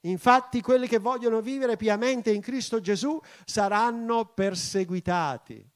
Infatti 0.00 0.60
quelli 0.60 0.86
che 0.86 0.98
vogliono 0.98 1.40
vivere 1.40 1.76
piamente 1.76 2.30
in 2.30 2.40
Cristo 2.40 2.80
Gesù 2.80 3.20
saranno 3.44 4.26
perseguitati. 4.26 5.68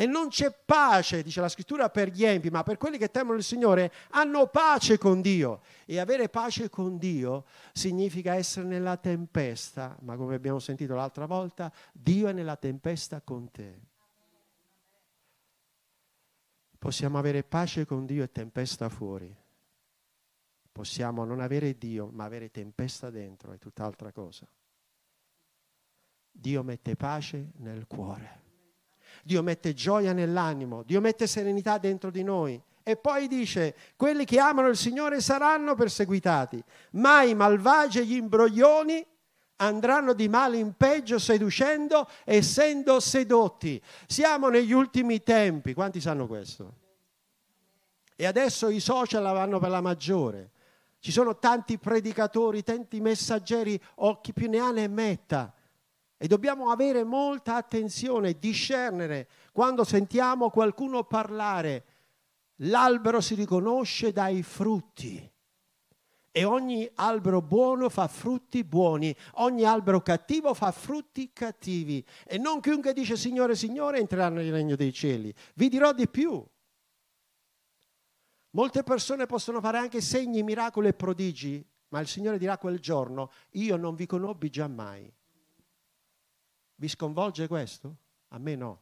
E 0.00 0.06
non 0.06 0.28
c'è 0.28 0.50
pace, 0.50 1.22
dice 1.22 1.42
la 1.42 1.50
scrittura, 1.50 1.90
per 1.90 2.08
gli 2.08 2.24
empi, 2.24 2.48
ma 2.48 2.62
per 2.62 2.78
quelli 2.78 2.96
che 2.96 3.10
temono 3.10 3.36
il 3.36 3.44
Signore 3.44 3.92
hanno 4.12 4.46
pace 4.46 4.96
con 4.96 5.20
Dio. 5.20 5.60
E 5.84 5.98
avere 5.98 6.30
pace 6.30 6.70
con 6.70 6.96
Dio 6.96 7.44
significa 7.74 8.32
essere 8.32 8.64
nella 8.64 8.96
tempesta, 8.96 9.98
ma 10.00 10.16
come 10.16 10.36
abbiamo 10.36 10.58
sentito 10.58 10.94
l'altra 10.94 11.26
volta, 11.26 11.70
Dio 11.92 12.28
è 12.28 12.32
nella 12.32 12.56
tempesta 12.56 13.20
con 13.20 13.50
te. 13.50 13.78
Possiamo 16.78 17.18
avere 17.18 17.42
pace 17.42 17.84
con 17.84 18.06
Dio 18.06 18.22
e 18.22 18.32
tempesta 18.32 18.88
fuori. 18.88 19.36
Possiamo 20.72 21.26
non 21.26 21.40
avere 21.40 21.76
Dio, 21.76 22.08
ma 22.10 22.24
avere 22.24 22.50
tempesta 22.50 23.10
dentro, 23.10 23.52
è 23.52 23.58
tutt'altra 23.58 24.12
cosa. 24.12 24.48
Dio 26.30 26.62
mette 26.62 26.96
pace 26.96 27.50
nel 27.56 27.86
cuore. 27.86 28.39
Dio 29.24 29.42
mette 29.42 29.74
gioia 29.74 30.12
nell'animo, 30.12 30.82
Dio 30.82 31.00
mette 31.00 31.26
serenità 31.26 31.78
dentro 31.78 32.10
di 32.10 32.22
noi. 32.22 32.60
E 32.82 32.96
poi 32.96 33.28
dice, 33.28 33.76
quelli 33.96 34.24
che 34.24 34.40
amano 34.40 34.68
il 34.68 34.76
Signore 34.76 35.20
saranno 35.20 35.74
perseguitati, 35.74 36.62
ma 36.92 37.22
i 37.22 37.34
malvagi 37.34 38.00
e 38.00 38.04
gli 38.04 38.14
imbroglioni 38.14 39.06
andranno 39.56 40.12
di 40.14 40.28
male 40.28 40.56
in 40.56 40.72
peggio 40.76 41.18
seducendo, 41.18 42.08
essendo 42.24 42.98
sedotti. 42.98 43.80
Siamo 44.06 44.48
negli 44.48 44.72
ultimi 44.72 45.22
tempi, 45.22 45.74
quanti 45.74 46.00
sanno 46.00 46.26
questo? 46.26 46.74
E 48.16 48.26
adesso 48.26 48.68
i 48.68 48.80
social 48.80 49.22
vanno 49.22 49.58
per 49.58 49.70
la 49.70 49.80
maggiore. 49.80 50.50
Ci 50.98 51.12
sono 51.12 51.38
tanti 51.38 51.78
predicatori, 51.78 52.62
tanti 52.62 53.00
messaggeri, 53.00 53.80
o 53.96 54.20
chi 54.20 54.32
più 54.32 54.48
ne 54.48 54.58
ha 54.58 54.70
ne 54.70 54.88
metta. 54.88 55.54
E 56.22 56.26
dobbiamo 56.26 56.68
avere 56.68 57.02
molta 57.02 57.54
attenzione, 57.54 58.38
discernere 58.38 59.26
quando 59.52 59.84
sentiamo 59.84 60.50
qualcuno 60.50 61.04
parlare. 61.04 61.84
L'albero 62.56 63.22
si 63.22 63.34
riconosce 63.34 64.12
dai 64.12 64.42
frutti. 64.42 65.32
E 66.30 66.44
ogni 66.44 66.86
albero 66.96 67.40
buono 67.40 67.88
fa 67.88 68.06
frutti 68.06 68.64
buoni, 68.64 69.16
ogni 69.36 69.64
albero 69.64 70.02
cattivo 70.02 70.52
fa 70.52 70.72
frutti 70.72 71.32
cattivi. 71.32 72.04
E 72.26 72.36
non 72.36 72.60
chiunque 72.60 72.92
dice 72.92 73.16
Signore, 73.16 73.56
Signore 73.56 73.98
entrerà 73.98 74.28
nel 74.28 74.52
regno 74.52 74.76
dei 74.76 74.92
cieli. 74.92 75.34
Vi 75.54 75.68
dirò 75.70 75.94
di 75.94 76.06
più. 76.06 76.44
Molte 78.50 78.82
persone 78.82 79.24
possono 79.24 79.58
fare 79.62 79.78
anche 79.78 80.02
segni, 80.02 80.42
miracoli 80.42 80.88
e 80.88 80.92
prodigi, 80.92 81.66
ma 81.88 82.00
il 82.00 82.08
Signore 82.08 82.36
dirà 82.36 82.58
quel 82.58 82.78
giorno, 82.78 83.30
io 83.52 83.76
non 83.76 83.94
vi 83.94 84.04
conobbi 84.04 84.50
già 84.50 84.68
mai. 84.68 85.10
Vi 86.80 86.88
sconvolge 86.88 87.46
questo? 87.46 87.96
A 88.28 88.38
me 88.38 88.56
no. 88.56 88.80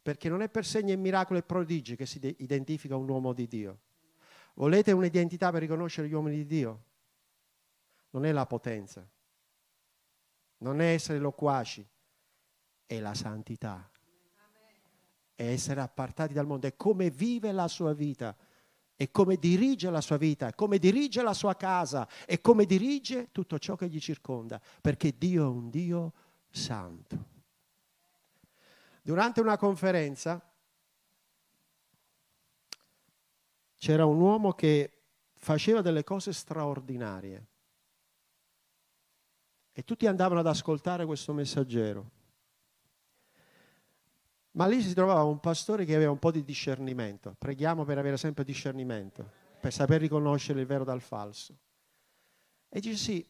Perché 0.00 0.28
non 0.28 0.42
è 0.42 0.48
per 0.48 0.64
segni 0.64 0.92
e 0.92 0.96
miracoli 0.96 1.40
e 1.40 1.42
prodigi 1.42 1.96
che 1.96 2.06
si 2.06 2.20
identifica 2.38 2.94
un 2.94 3.08
uomo 3.08 3.32
di 3.32 3.48
Dio. 3.48 3.80
Volete 4.54 4.92
un'identità 4.92 5.50
per 5.50 5.60
riconoscere 5.60 6.06
gli 6.06 6.12
uomini 6.12 6.36
di 6.36 6.46
Dio? 6.46 6.84
Non 8.10 8.24
è 8.24 8.30
la 8.30 8.46
potenza, 8.46 9.04
non 10.58 10.80
è 10.80 10.92
essere 10.92 11.18
loquaci, 11.18 11.84
è 12.86 13.00
la 13.00 13.14
santità. 13.14 13.90
È 15.34 15.44
essere 15.44 15.80
appartati 15.80 16.32
dal 16.32 16.46
mondo, 16.46 16.68
è 16.68 16.76
come 16.76 17.10
vive 17.10 17.50
la 17.50 17.66
sua 17.66 17.92
vita 17.92 18.36
e 18.94 19.10
come 19.10 19.34
dirige 19.36 19.90
la 19.90 20.00
sua 20.00 20.16
vita, 20.16 20.54
come 20.54 20.78
dirige 20.78 21.22
la 21.22 21.34
sua 21.34 21.56
casa 21.56 22.06
e 22.24 22.40
come 22.40 22.66
dirige 22.66 23.32
tutto 23.32 23.58
ciò 23.58 23.74
che 23.74 23.88
gli 23.88 23.98
circonda, 23.98 24.60
perché 24.80 25.16
Dio 25.18 25.44
è 25.44 25.48
un 25.48 25.70
Dio 25.70 26.12
santo. 26.50 27.28
Durante 29.02 29.40
una 29.40 29.56
conferenza 29.56 30.40
c'era 33.76 34.04
un 34.04 34.20
uomo 34.20 34.52
che 34.52 34.92
faceva 35.36 35.80
delle 35.80 36.04
cose 36.04 36.32
straordinarie 36.32 37.46
e 39.72 39.84
tutti 39.84 40.06
andavano 40.06 40.40
ad 40.40 40.46
ascoltare 40.46 41.06
questo 41.06 41.32
messaggero. 41.32 42.10
Ma 44.52 44.66
lì 44.66 44.82
si 44.82 44.92
trovava 44.92 45.22
un 45.22 45.40
pastore 45.40 45.84
che 45.84 45.94
aveva 45.94 46.10
un 46.10 46.18
po' 46.18 46.30
di 46.30 46.44
discernimento. 46.44 47.34
Preghiamo 47.38 47.84
per 47.84 47.96
avere 47.96 48.16
sempre 48.16 48.44
discernimento, 48.44 49.28
per 49.60 49.72
saper 49.72 50.00
riconoscere 50.00 50.60
il 50.60 50.66
vero 50.66 50.84
dal 50.84 51.00
falso. 51.00 51.56
E 52.68 52.80
dice 52.80 52.96
sì, 52.96 53.29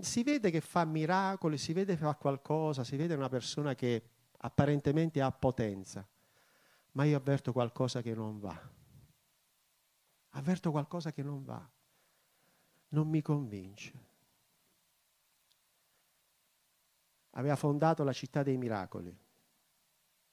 si 0.00 0.22
vede 0.22 0.50
che 0.50 0.60
fa 0.60 0.84
miracoli, 0.84 1.58
si 1.58 1.72
vede 1.72 1.94
che 1.94 2.02
fa 2.02 2.14
qualcosa, 2.14 2.84
si 2.84 2.96
vede 2.96 3.14
una 3.14 3.28
persona 3.28 3.74
che 3.74 4.02
apparentemente 4.38 5.20
ha 5.20 5.30
potenza, 5.30 6.06
ma 6.92 7.04
io 7.04 7.16
avverto 7.16 7.52
qualcosa 7.52 8.02
che 8.02 8.14
non 8.14 8.38
va. 8.38 8.58
Avverto 10.30 10.70
qualcosa 10.70 11.12
che 11.12 11.22
non 11.22 11.44
va. 11.44 11.68
Non 12.88 13.08
mi 13.08 13.22
convince. 13.22 14.08
Aveva 17.30 17.56
fondato 17.56 18.02
la 18.02 18.12
città 18.12 18.42
dei 18.42 18.56
miracoli 18.56 19.16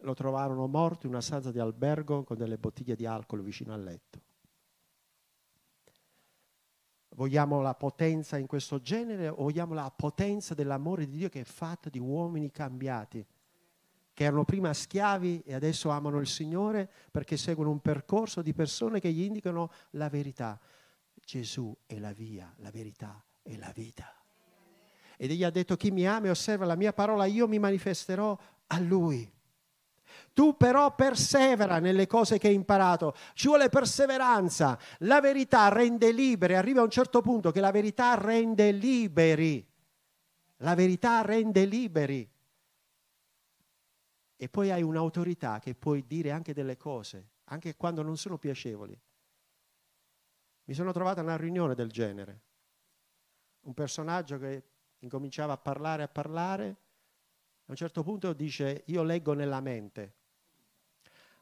lo 0.02 0.14
trovarono 0.14 0.68
morto 0.68 1.06
in 1.06 1.14
una 1.14 1.22
stanza 1.22 1.52
di 1.52 1.60
albergo 1.60 2.24
con 2.24 2.38
delle 2.38 2.58
bottiglie 2.58 2.96
di 2.96 3.06
alcol 3.06 3.42
vicino 3.42 3.74
al 3.74 3.84
letto. 3.84 4.22
Vogliamo 7.18 7.62
la 7.62 7.74
potenza 7.74 8.38
in 8.38 8.46
questo 8.46 8.80
genere 8.80 9.28
o 9.28 9.38
vogliamo 9.38 9.74
la 9.74 9.90
potenza 9.90 10.54
dell'amore 10.54 11.08
di 11.08 11.18
Dio 11.18 11.30
che 11.30 11.42
è 11.42 11.46
fatta 11.46 11.90
di 11.90 11.98
uomini 11.98 12.52
cambiati, 12.52 13.26
che 14.14 14.24
erano 14.24 14.46
prima 14.46 14.72
schiavi 14.72 15.42
e 15.44 15.56
adesso 15.56 15.90
amano 15.90 16.20
il 16.20 16.28
Signore 16.28 16.88
perché 17.10 17.36
seguono 17.36 17.72
un 17.72 17.80
percorso 17.80 18.44
di 18.44 18.54
persone 18.54 19.00
che 19.00 19.12
gli 19.12 19.24
indicano 19.24 19.72
la 19.92 20.10
verità. 20.10 20.60
Gesù 21.16 21.76
è 21.88 21.98
la 21.98 22.14
via, 22.14 22.54
la 22.58 22.70
verità 22.70 23.20
e 23.42 23.58
la 23.58 23.72
vita. 23.74 24.14
Ed 25.18 25.32
egli 25.32 25.44
ha 25.44 25.50
detto 25.50 25.76
chi 25.76 25.90
mi 25.90 26.08
ama 26.08 26.28
e 26.28 26.30
osserva 26.30 26.66
la 26.66 26.76
mia 26.76 26.94
parola, 26.94 27.26
io 27.26 27.48
mi 27.48 27.58
manifesterò 27.58 28.38
a 28.68 28.80
lui. 28.80 29.28
Tu 30.34 30.56
però 30.58 30.96
persevera 30.96 31.80
nelle 31.80 32.08
cose 32.08 32.38
che 32.38 32.48
hai 32.48 32.54
imparato, 32.54 33.16
ci 33.34 33.48
vuole 33.48 33.70
perseveranza. 33.70 34.78
La 35.00 35.20
verità 35.20 35.68
rende 35.70 36.12
liberi, 36.12 36.56
arriva 36.56 36.82
a 36.82 36.84
un 36.84 36.90
certo 36.90 37.22
punto 37.22 37.52
che 37.52 37.60
la 37.60 37.72
verità 37.72 38.16
rende 38.16 38.72
liberi. 38.72 39.66
La 40.58 40.76
verità 40.76 41.22
rende 41.22 41.66
liberi. 41.66 42.30
E 44.40 44.50
poi 44.50 44.72
hai 44.72 44.84
un'autorità 44.84 45.60
che 45.60 45.74
puoi 45.74 46.06
dire 46.06 46.32
anche 46.32 46.54
delle 46.54 46.78
cose, 46.78 47.30
anche 47.46 47.76
quando 47.76 48.04
non 48.04 48.18
sono 48.18 48.38
piacevoli. 48.38 49.00
Mi 50.66 50.74
sono 50.74 50.92
trovato 50.92 51.22
a 51.22 51.24
una 51.24 51.38
riunione 51.38 51.76
del 51.76 51.90
genere. 51.90 52.42
Un 53.62 53.74
personaggio 53.74 54.38
che 54.38 54.64
incominciava 55.00 55.54
a 55.54 55.58
parlare, 55.58 56.04
a 56.04 56.08
parlare. 56.08 56.76
A 57.68 57.72
un 57.72 57.76
certo 57.76 58.02
punto 58.02 58.32
dice, 58.32 58.84
io 58.86 59.04
leggo 59.04 59.34
nella 59.34 59.60
mente. 59.60 60.14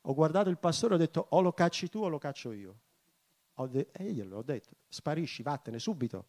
Ho 0.01 0.13
guardato 0.15 0.50
il 0.50 0.58
pastore 0.58 0.94
e 0.94 0.98
ho 0.98 1.00
detto, 1.00 1.27
o 1.29 1.41
lo 1.41 1.53
cacci 1.53 1.88
tu 1.88 2.00
o 2.00 2.08
lo 2.08 2.17
caccio 2.17 2.51
io. 2.51 2.79
De- 3.70 3.89
e 3.91 4.10
io 4.10 4.25
l'ho 4.25 4.41
detto, 4.41 4.75
sparisci, 4.88 5.44
vattene 5.44 5.79
subito. 5.79 6.25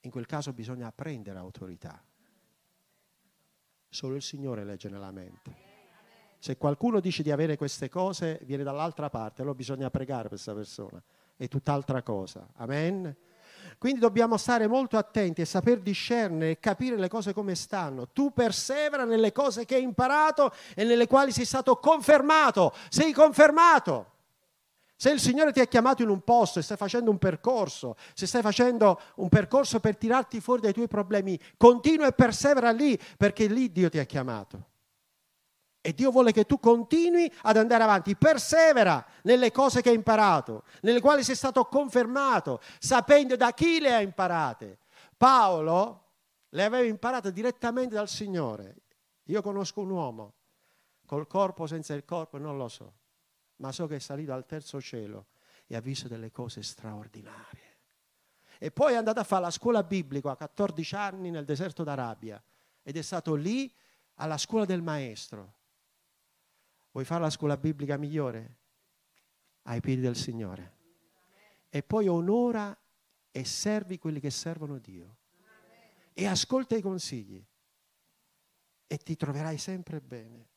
In 0.00 0.10
quel 0.10 0.26
caso 0.26 0.52
bisogna 0.52 0.92
prendere 0.92 1.38
autorità. 1.38 2.02
Solo 3.88 4.14
il 4.14 4.22
Signore 4.22 4.64
legge 4.64 4.88
nella 4.88 5.10
mente. 5.10 5.70
Se 6.38 6.56
qualcuno 6.56 7.00
dice 7.00 7.22
di 7.22 7.30
avere 7.30 7.56
queste 7.56 7.88
cose, 7.88 8.40
viene 8.42 8.62
dall'altra 8.62 9.08
parte, 9.08 9.40
allora 9.40 9.56
bisogna 9.56 9.90
pregare 9.90 10.22
per 10.22 10.30
questa 10.30 10.54
persona. 10.54 11.02
È 11.34 11.48
tutt'altra 11.48 12.02
cosa. 12.02 12.48
Amen. 12.54 13.16
Quindi 13.78 14.00
dobbiamo 14.00 14.36
stare 14.36 14.66
molto 14.66 14.96
attenti 14.96 15.40
e 15.40 15.44
saper 15.44 15.80
discernere 15.80 16.52
e 16.52 16.58
capire 16.58 16.96
le 16.96 17.08
cose 17.08 17.32
come 17.32 17.54
stanno. 17.54 18.08
Tu 18.08 18.32
persevera 18.32 19.04
nelle 19.04 19.32
cose 19.32 19.64
che 19.64 19.76
hai 19.76 19.82
imparato 19.82 20.52
e 20.74 20.84
nelle 20.84 21.06
quali 21.06 21.32
sei 21.32 21.44
stato 21.44 21.76
confermato. 21.76 22.72
Sei 22.88 23.12
confermato. 23.12 24.10
Se 24.96 25.10
il 25.10 25.18
Signore 25.18 25.50
ti 25.50 25.58
ha 25.58 25.66
chiamato 25.66 26.02
in 26.02 26.10
un 26.10 26.20
posto 26.20 26.60
e 26.60 26.62
stai 26.62 26.76
facendo 26.76 27.10
un 27.10 27.18
percorso, 27.18 27.96
se 28.14 28.26
stai 28.26 28.40
facendo 28.40 29.00
un 29.16 29.28
percorso 29.28 29.80
per 29.80 29.96
tirarti 29.96 30.40
fuori 30.40 30.60
dai 30.60 30.72
tuoi 30.72 30.86
problemi, 30.86 31.36
continua 31.56 32.06
e 32.06 32.12
persevera 32.12 32.70
lì 32.70 32.96
perché 33.16 33.46
lì 33.46 33.72
Dio 33.72 33.88
ti 33.88 33.98
ha 33.98 34.04
chiamato. 34.04 34.70
E 35.84 35.94
Dio 35.94 36.12
vuole 36.12 36.30
che 36.30 36.46
tu 36.46 36.60
continui 36.60 37.30
ad 37.42 37.56
andare 37.56 37.82
avanti, 37.82 38.14
persevera 38.14 39.04
nelle 39.22 39.50
cose 39.50 39.82
che 39.82 39.88
hai 39.88 39.96
imparato, 39.96 40.62
nelle 40.82 41.00
quali 41.00 41.24
sei 41.24 41.34
stato 41.34 41.64
confermato, 41.64 42.60
sapendo 42.78 43.34
da 43.34 43.52
chi 43.52 43.80
le 43.80 43.92
hai 43.92 44.04
imparate. 44.04 44.78
Paolo 45.16 46.10
le 46.50 46.62
aveva 46.62 46.86
imparate 46.86 47.32
direttamente 47.32 47.96
dal 47.96 48.08
Signore. 48.08 48.76
Io 49.24 49.42
conosco 49.42 49.80
un 49.80 49.90
uomo, 49.90 50.34
col 51.04 51.26
corpo 51.26 51.66
senza 51.66 51.94
il 51.94 52.04
corpo, 52.04 52.38
non 52.38 52.56
lo 52.56 52.68
so, 52.68 52.92
ma 53.56 53.72
so 53.72 53.88
che 53.88 53.96
è 53.96 53.98
salito 53.98 54.32
al 54.32 54.46
terzo 54.46 54.80
cielo 54.80 55.26
e 55.66 55.74
ha 55.74 55.80
visto 55.80 56.06
delle 56.06 56.30
cose 56.30 56.62
straordinarie. 56.62 57.70
E 58.58 58.70
poi 58.70 58.92
è 58.92 58.96
andato 58.96 59.18
a 59.18 59.24
fare 59.24 59.42
la 59.42 59.50
scuola 59.50 59.82
biblica 59.82 60.30
a 60.30 60.36
14 60.36 60.94
anni 60.94 61.30
nel 61.30 61.44
deserto 61.44 61.82
d'Arabia 61.82 62.40
ed 62.82 62.96
è 62.96 63.02
stato 63.02 63.34
lì 63.34 63.74
alla 64.14 64.38
scuola 64.38 64.64
del 64.64 64.82
maestro 64.82 65.54
Vuoi 66.92 67.06
fare 67.06 67.22
la 67.22 67.30
scuola 67.30 67.56
biblica 67.56 67.96
migliore? 67.96 68.56
Ai 69.62 69.80
piedi 69.80 70.02
del 70.02 70.16
Signore. 70.16 70.80
E 71.70 71.82
poi 71.82 72.06
onora 72.06 72.76
e 73.30 73.44
servi 73.44 73.98
quelli 73.98 74.20
che 74.20 74.30
servono 74.30 74.78
Dio. 74.78 75.16
E 76.12 76.26
ascolta 76.26 76.76
i 76.76 76.82
consigli. 76.82 77.42
E 78.86 78.98
ti 78.98 79.16
troverai 79.16 79.56
sempre 79.56 80.00
bene. 80.00 80.48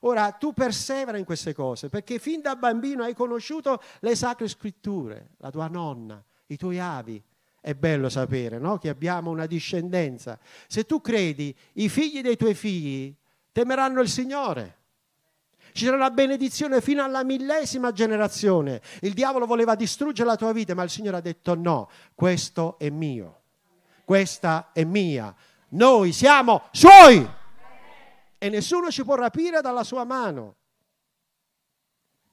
Ora, 0.00 0.30
tu 0.30 0.52
persevera 0.52 1.18
in 1.18 1.24
queste 1.24 1.52
cose, 1.52 1.88
perché 1.88 2.20
fin 2.20 2.40
da 2.40 2.54
bambino 2.54 3.02
hai 3.02 3.14
conosciuto 3.14 3.82
le 4.00 4.14
sacre 4.14 4.46
scritture, 4.46 5.30
la 5.38 5.50
tua 5.50 5.66
nonna, 5.66 6.24
i 6.46 6.56
tuoi 6.56 6.78
avi. 6.78 7.20
È 7.60 7.74
bello 7.74 8.08
sapere 8.08 8.60
no? 8.60 8.78
che 8.78 8.88
abbiamo 8.88 9.30
una 9.30 9.46
discendenza. 9.46 10.38
Se 10.68 10.84
tu 10.84 11.00
credi, 11.00 11.52
i 11.72 11.88
figli 11.88 12.20
dei 12.20 12.36
tuoi 12.36 12.54
figli 12.54 13.12
temeranno 13.50 14.00
il 14.00 14.08
Signore 14.08 14.84
ci 15.76 15.84
sarà 15.84 15.98
la 15.98 16.10
benedizione 16.10 16.80
fino 16.80 17.04
alla 17.04 17.22
millesima 17.22 17.92
generazione. 17.92 18.80
Il 19.02 19.12
diavolo 19.12 19.44
voleva 19.44 19.74
distruggere 19.74 20.28
la 20.28 20.36
tua 20.36 20.52
vita, 20.52 20.74
ma 20.74 20.82
il 20.82 20.90
Signore 20.90 21.18
ha 21.18 21.20
detto 21.20 21.54
no, 21.54 21.90
questo 22.14 22.78
è 22.78 22.88
mio, 22.88 23.42
questa 24.04 24.72
è 24.72 24.84
mia. 24.84 25.34
Noi 25.68 26.12
siamo 26.12 26.68
suoi 26.72 27.28
e 28.38 28.48
nessuno 28.48 28.90
ci 28.90 29.04
può 29.04 29.16
rapire 29.16 29.60
dalla 29.60 29.84
sua 29.84 30.04
mano. 30.04 30.56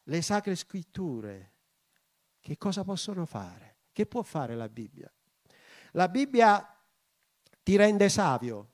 Le 0.03 0.21
sacre 0.21 0.55
scritture, 0.55 1.51
che 2.39 2.57
cosa 2.57 2.83
possono 2.83 3.25
fare? 3.25 3.77
Che 3.91 4.05
può 4.05 4.21
fare 4.21 4.55
la 4.55 4.69
Bibbia? 4.69 5.11
La 5.91 6.07
Bibbia 6.07 6.65
ti 7.61 7.75
rende 7.75 8.07
savio. 8.07 8.69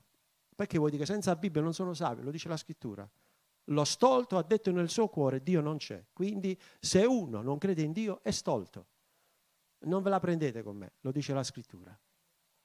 Perché 0.55 0.77
vuoi 0.77 0.91
dire 0.91 1.05
che 1.05 1.11
senza 1.11 1.35
Bibbia 1.35 1.61
non 1.61 1.73
sono 1.73 1.93
savio? 1.93 2.23
Lo 2.23 2.31
dice 2.31 2.49
la 2.49 2.57
scrittura. 2.57 3.09
Lo 3.69 3.83
stolto 3.83 4.37
ha 4.37 4.43
detto 4.43 4.71
nel 4.71 4.89
suo 4.89 5.07
cuore 5.07 5.41
Dio 5.41 5.61
non 5.61 5.77
c'è. 5.77 6.03
Quindi 6.13 6.57
se 6.79 7.05
uno 7.05 7.41
non 7.41 7.57
crede 7.57 7.81
in 7.81 7.91
Dio 7.91 8.19
è 8.23 8.31
stolto. 8.31 8.85
Non 9.81 10.01
ve 10.01 10.09
la 10.09 10.19
prendete 10.19 10.61
con 10.61 10.75
me, 10.75 10.93
lo 11.01 11.11
dice 11.11 11.33
la 11.33 11.43
scrittura. 11.43 11.97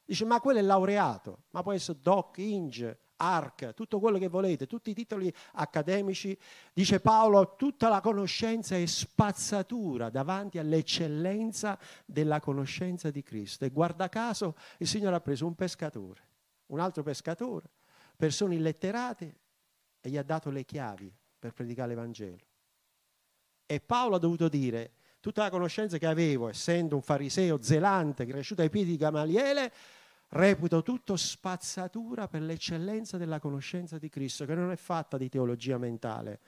Dice 0.06 0.24
ma 0.24 0.40
quello 0.40 0.58
è 0.58 0.62
laureato, 0.62 1.44
ma 1.50 1.62
può 1.62 1.72
essere 1.72 1.98
doc, 2.00 2.38
inge, 2.38 2.98
arc, 3.16 3.72
tutto 3.74 4.00
quello 4.00 4.18
che 4.18 4.28
volete, 4.28 4.66
tutti 4.66 4.90
i 4.90 4.94
titoli 4.94 5.32
accademici. 5.52 6.36
Dice 6.72 7.00
Paolo, 7.00 7.54
tutta 7.56 7.88
la 7.88 8.00
conoscenza 8.00 8.76
è 8.76 8.84
spazzatura 8.84 10.10
davanti 10.10 10.58
all'eccellenza 10.58 11.78
della 12.04 12.40
conoscenza 12.40 13.10
di 13.10 13.22
Cristo. 13.22 13.64
E 13.64 13.70
guarda 13.70 14.08
caso 14.08 14.56
il 14.78 14.86
Signore 14.88 15.16
ha 15.16 15.20
preso 15.20 15.46
un 15.46 15.54
pescatore, 15.54 16.20
un 16.66 16.80
altro 16.80 17.02
pescatore, 17.02 17.70
persone 18.16 18.56
illetterate 18.56 19.36
e 20.04 20.10
gli 20.10 20.18
ha 20.18 20.22
dato 20.22 20.50
le 20.50 20.66
chiavi 20.66 21.10
per 21.38 21.54
predicare 21.54 21.88
l'Evangelo. 21.88 22.36
E 23.64 23.80
Paolo 23.80 24.16
ha 24.16 24.18
dovuto 24.18 24.50
dire, 24.50 24.92
tutta 25.18 25.44
la 25.44 25.48
conoscenza 25.48 25.96
che 25.96 26.04
avevo, 26.04 26.50
essendo 26.50 26.94
un 26.94 27.00
fariseo 27.00 27.62
zelante, 27.62 28.26
cresciuto 28.26 28.60
ai 28.60 28.68
piedi 28.68 28.90
di 28.90 28.96
Gamaliele, 28.98 29.72
reputo 30.28 30.82
tutto 30.82 31.16
spazzatura 31.16 32.28
per 32.28 32.42
l'eccellenza 32.42 33.16
della 33.16 33.40
conoscenza 33.40 33.96
di 33.96 34.10
Cristo, 34.10 34.44
che 34.44 34.54
non 34.54 34.70
è 34.70 34.76
fatta 34.76 35.16
di 35.16 35.30
teologia 35.30 35.78
mentale, 35.78 36.38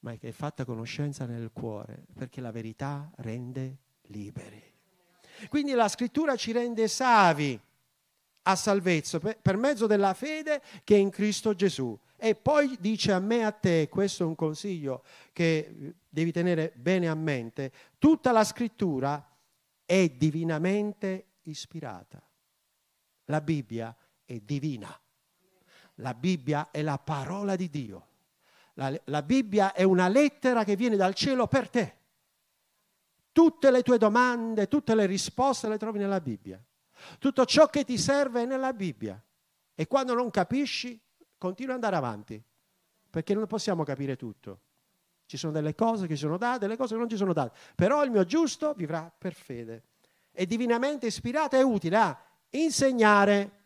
ma 0.00 0.14
che 0.14 0.28
è 0.28 0.32
fatta 0.32 0.64
conoscenza 0.64 1.26
nel 1.26 1.50
cuore, 1.52 2.04
perché 2.14 2.40
la 2.40 2.52
verità 2.52 3.10
rende 3.16 3.78
liberi. 4.02 4.62
Quindi 5.48 5.72
la 5.72 5.88
scrittura 5.88 6.36
ci 6.36 6.52
rende 6.52 6.86
savi 6.86 7.60
a 8.46 8.56
salvezza 8.56 9.18
per 9.18 9.56
mezzo 9.56 9.86
della 9.86 10.14
fede 10.14 10.62
che 10.84 10.96
è 10.96 10.98
in 10.98 11.10
Cristo 11.10 11.54
Gesù. 11.54 11.98
E 12.16 12.34
poi 12.34 12.76
dice 12.80 13.12
a 13.12 13.18
me 13.18 13.38
e 13.38 13.42
a 13.42 13.52
te, 13.52 13.88
questo 13.90 14.22
è 14.22 14.26
un 14.26 14.34
consiglio 14.34 15.02
che 15.32 15.94
devi 16.08 16.32
tenere 16.32 16.72
bene 16.74 17.08
a 17.08 17.14
mente, 17.14 17.72
tutta 17.98 18.32
la 18.32 18.44
scrittura 18.44 19.22
è 19.84 20.08
divinamente 20.08 21.26
ispirata. 21.42 22.22
La 23.26 23.40
Bibbia 23.40 23.94
è 24.24 24.38
divina. 24.40 24.98
La 25.98 26.14
Bibbia 26.14 26.70
è 26.70 26.82
la 26.82 26.98
parola 26.98 27.56
di 27.56 27.68
Dio. 27.68 28.06
La, 28.74 28.98
la, 29.04 29.22
Bibbia 29.22 29.72
è 29.72 29.82
una 29.82 30.08
lettera 30.08 30.64
che 30.64 30.76
viene 30.76 30.96
dal 30.96 31.14
cielo 31.14 31.46
per 31.46 31.68
te. 31.68 31.96
Tutte 33.32 33.70
le 33.70 33.82
tue 33.82 33.98
domande, 33.98 34.68
tutte 34.68 34.94
le 34.94 35.06
risposte 35.06 35.68
le 35.68 35.78
trovi 35.78 35.98
nella 35.98 36.20
Bibbia. 36.20 36.62
Tutto 37.18 37.44
ciò 37.44 37.68
che 37.68 37.84
ti 37.84 37.98
serve 37.98 38.42
è 38.42 38.46
nella 38.46 38.72
Bibbia. 38.72 39.20
E 39.74 39.86
quando 39.86 40.14
non 40.14 40.30
capisci, 40.30 41.00
continua 41.38 41.74
ad 41.74 41.82
andare 41.82 41.96
avanti, 41.96 42.42
perché 43.10 43.34
non 43.34 43.46
possiamo 43.46 43.82
capire 43.84 44.16
tutto. 44.16 44.60
Ci 45.26 45.36
sono 45.36 45.52
delle 45.52 45.74
cose 45.74 46.06
che 46.06 46.14
ci 46.14 46.20
sono 46.20 46.36
date, 46.36 46.60
delle 46.60 46.76
cose 46.76 46.94
che 46.94 47.00
non 47.00 47.08
ci 47.08 47.16
sono 47.16 47.32
date. 47.32 47.58
Però 47.74 48.04
il 48.04 48.10
mio 48.10 48.24
giusto 48.24 48.74
vivrà 48.74 49.12
per 49.16 49.32
fede. 49.32 49.84
È 50.30 50.44
divinamente 50.46 51.06
ispirata 51.06 51.56
e 51.56 51.62
utile 51.62 51.96
a 51.96 52.24
insegnare, 52.50 53.62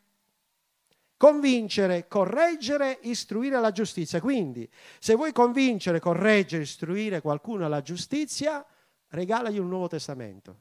convincere, 1.16 2.06
correggere, 2.06 2.98
istruire 3.02 3.56
alla 3.56 3.72
giustizia. 3.72 4.20
Quindi, 4.20 4.70
se 4.98 5.14
vuoi 5.14 5.32
convincere, 5.32 5.98
correggere, 6.00 6.62
istruire 6.62 7.20
qualcuno 7.20 7.64
alla 7.66 7.82
giustizia, 7.82 8.64
regalagli 9.08 9.58
un 9.58 9.68
Nuovo 9.68 9.88
Testamento. 9.88 10.60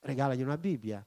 Regalagli 0.00 0.42
una 0.42 0.58
Bibbia. 0.58 1.04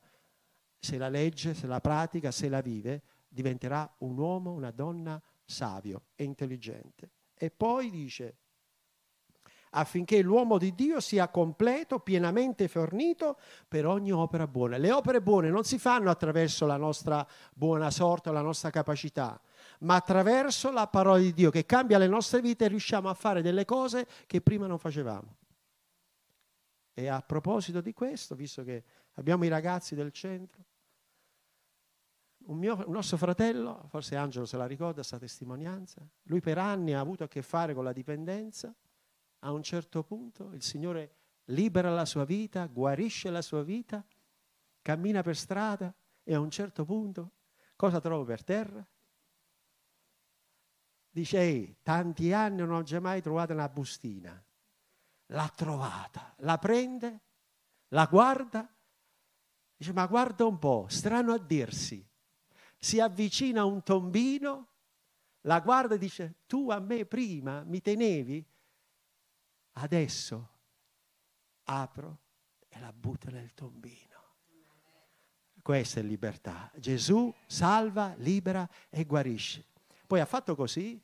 Se 0.80 0.98
la 0.98 1.10
legge, 1.10 1.54
se 1.54 1.68
la 1.68 1.80
pratica, 1.80 2.32
se 2.32 2.50
la 2.50 2.62
vive, 2.62 3.02
diventerà 3.28 3.92
un 4.00 4.18
uomo, 4.18 4.52
una 4.52 4.72
donna 4.72 5.22
savio 5.44 6.04
e 6.16 6.24
intelligente. 6.24 7.12
E 7.34 7.52
poi 7.52 7.90
dice, 7.90 8.38
affinché 9.72 10.22
l'uomo 10.22 10.58
di 10.58 10.74
Dio 10.74 11.00
sia 11.00 11.28
completo, 11.30 12.00
pienamente 12.00 12.68
fornito 12.68 13.38
per 13.68 13.86
ogni 13.86 14.12
opera 14.12 14.48
buona. 14.48 14.78
Le 14.78 14.92
opere 14.92 15.22
buone 15.22 15.50
non 15.50 15.64
si 15.64 15.78
fanno 15.78 16.10
attraverso 16.10 16.66
la 16.66 16.78
nostra 16.78 17.26
buona 17.54 17.92
sorte 17.92 18.30
o 18.30 18.32
la 18.32 18.42
nostra 18.42 18.70
capacità, 18.70 19.40
ma 19.80 19.96
attraverso 19.96 20.72
la 20.72 20.88
parola 20.88 21.20
di 21.20 21.34
Dio 21.34 21.50
che 21.52 21.66
cambia 21.66 21.98
le 21.98 22.08
nostre 22.08 22.42
vite 22.42 22.66
e 22.66 22.70
riusciamo 22.70 23.10
a 23.10 23.14
fare 23.14 23.42
delle 23.42 23.66
cose 23.66 24.08
che 24.26 24.42
prima 24.42 24.68
non 24.68 24.80
facevamo. 24.80 25.36
E 26.94 27.08
a 27.08 27.22
proposito 27.22 27.80
di 27.80 27.94
questo, 27.94 28.34
visto 28.34 28.64
che 28.64 28.84
abbiamo 29.18 29.46
i 29.46 29.50
ragazzi 29.50 29.96
del 29.96 30.12
centro, 30.12 30.64
un, 32.48 32.58
mio, 32.58 32.76
un 32.86 32.94
nostro 32.94 33.18
fratello, 33.18 33.88
forse 33.90 34.16
Angelo 34.16 34.46
se 34.46 34.58
la 34.58 34.66
ricorda, 34.66 34.96
questa 34.96 35.20
testimonianza, 35.20 36.08
lui 36.24 36.40
per 36.40 36.58
anni 36.58 36.94
ha 36.94 37.00
avuto 37.00 37.24
a 37.24 37.28
che 37.28 37.42
fare 37.42 37.74
con 37.74 37.84
la 37.84 37.92
dipendenza, 37.92 38.74
a 39.40 39.52
un 39.52 39.62
certo 39.64 40.04
punto 40.04 40.52
il 40.54 40.64
Signore 40.64 41.16
libera 41.46 41.94
la 41.94 42.06
sua 42.06 42.26
vita, 42.26 42.66
guarisce 42.66 43.30
la 43.30 43.42
sua 43.42 43.64
vita, 43.64 44.04
cammina 44.82 45.22
per 45.22 45.36
strada 45.36 45.94
E 46.24 46.34
a 46.34 46.40
un 46.40 46.52
certo 46.52 46.84
punto, 46.84 47.32
cosa 47.78 48.02
trovo 48.02 48.26
per 48.26 48.44
terra? 48.44 48.86
Dice, 51.10 51.40
ehi, 51.40 51.78
tanti 51.82 52.34
anni 52.34 52.58
non 52.58 52.72
ho 52.72 53.00
mai 53.00 53.22
trovato 53.22 53.54
una 53.54 53.70
bustina. 53.70 54.44
L'ha 55.28 55.52
trovata, 55.56 56.34
la 56.40 56.58
prende, 56.58 57.22
la 57.90 58.06
guarda, 58.06 58.70
dice, 59.78 59.94
ma 59.94 60.06
guarda 60.08 60.46
un 60.46 60.58
po', 60.58 60.88
strano 60.90 61.34
a 61.34 61.38
dirsi. 61.38 62.06
Si 62.78 63.00
avvicina 63.00 63.62
a 63.62 63.66
un 63.66 63.84
tombino, 63.84 64.68
la 65.42 65.60
guarda 65.62 65.96
e 65.96 65.98
dice, 65.98 66.40
tu 66.48 66.70
a 66.70 66.80
me 66.80 67.06
prima 67.06 67.64
mi 67.64 67.80
tenevi, 67.82 68.46
adesso 69.74 70.50
apro 71.64 72.20
e 72.68 72.80
la 72.80 72.92
butto 72.92 73.30
nel 73.30 73.54
tombino. 73.54 74.16
Questa 75.62 76.00
è 76.00 76.04
libertà. 76.04 76.72
Gesù 76.78 77.34
salva, 77.46 78.14
libera 78.18 78.68
e 78.90 79.04
guarisce. 79.06 79.66
Poi 80.08 80.22
ha 80.22 80.26
fatto 80.26 80.56
così 80.56 81.02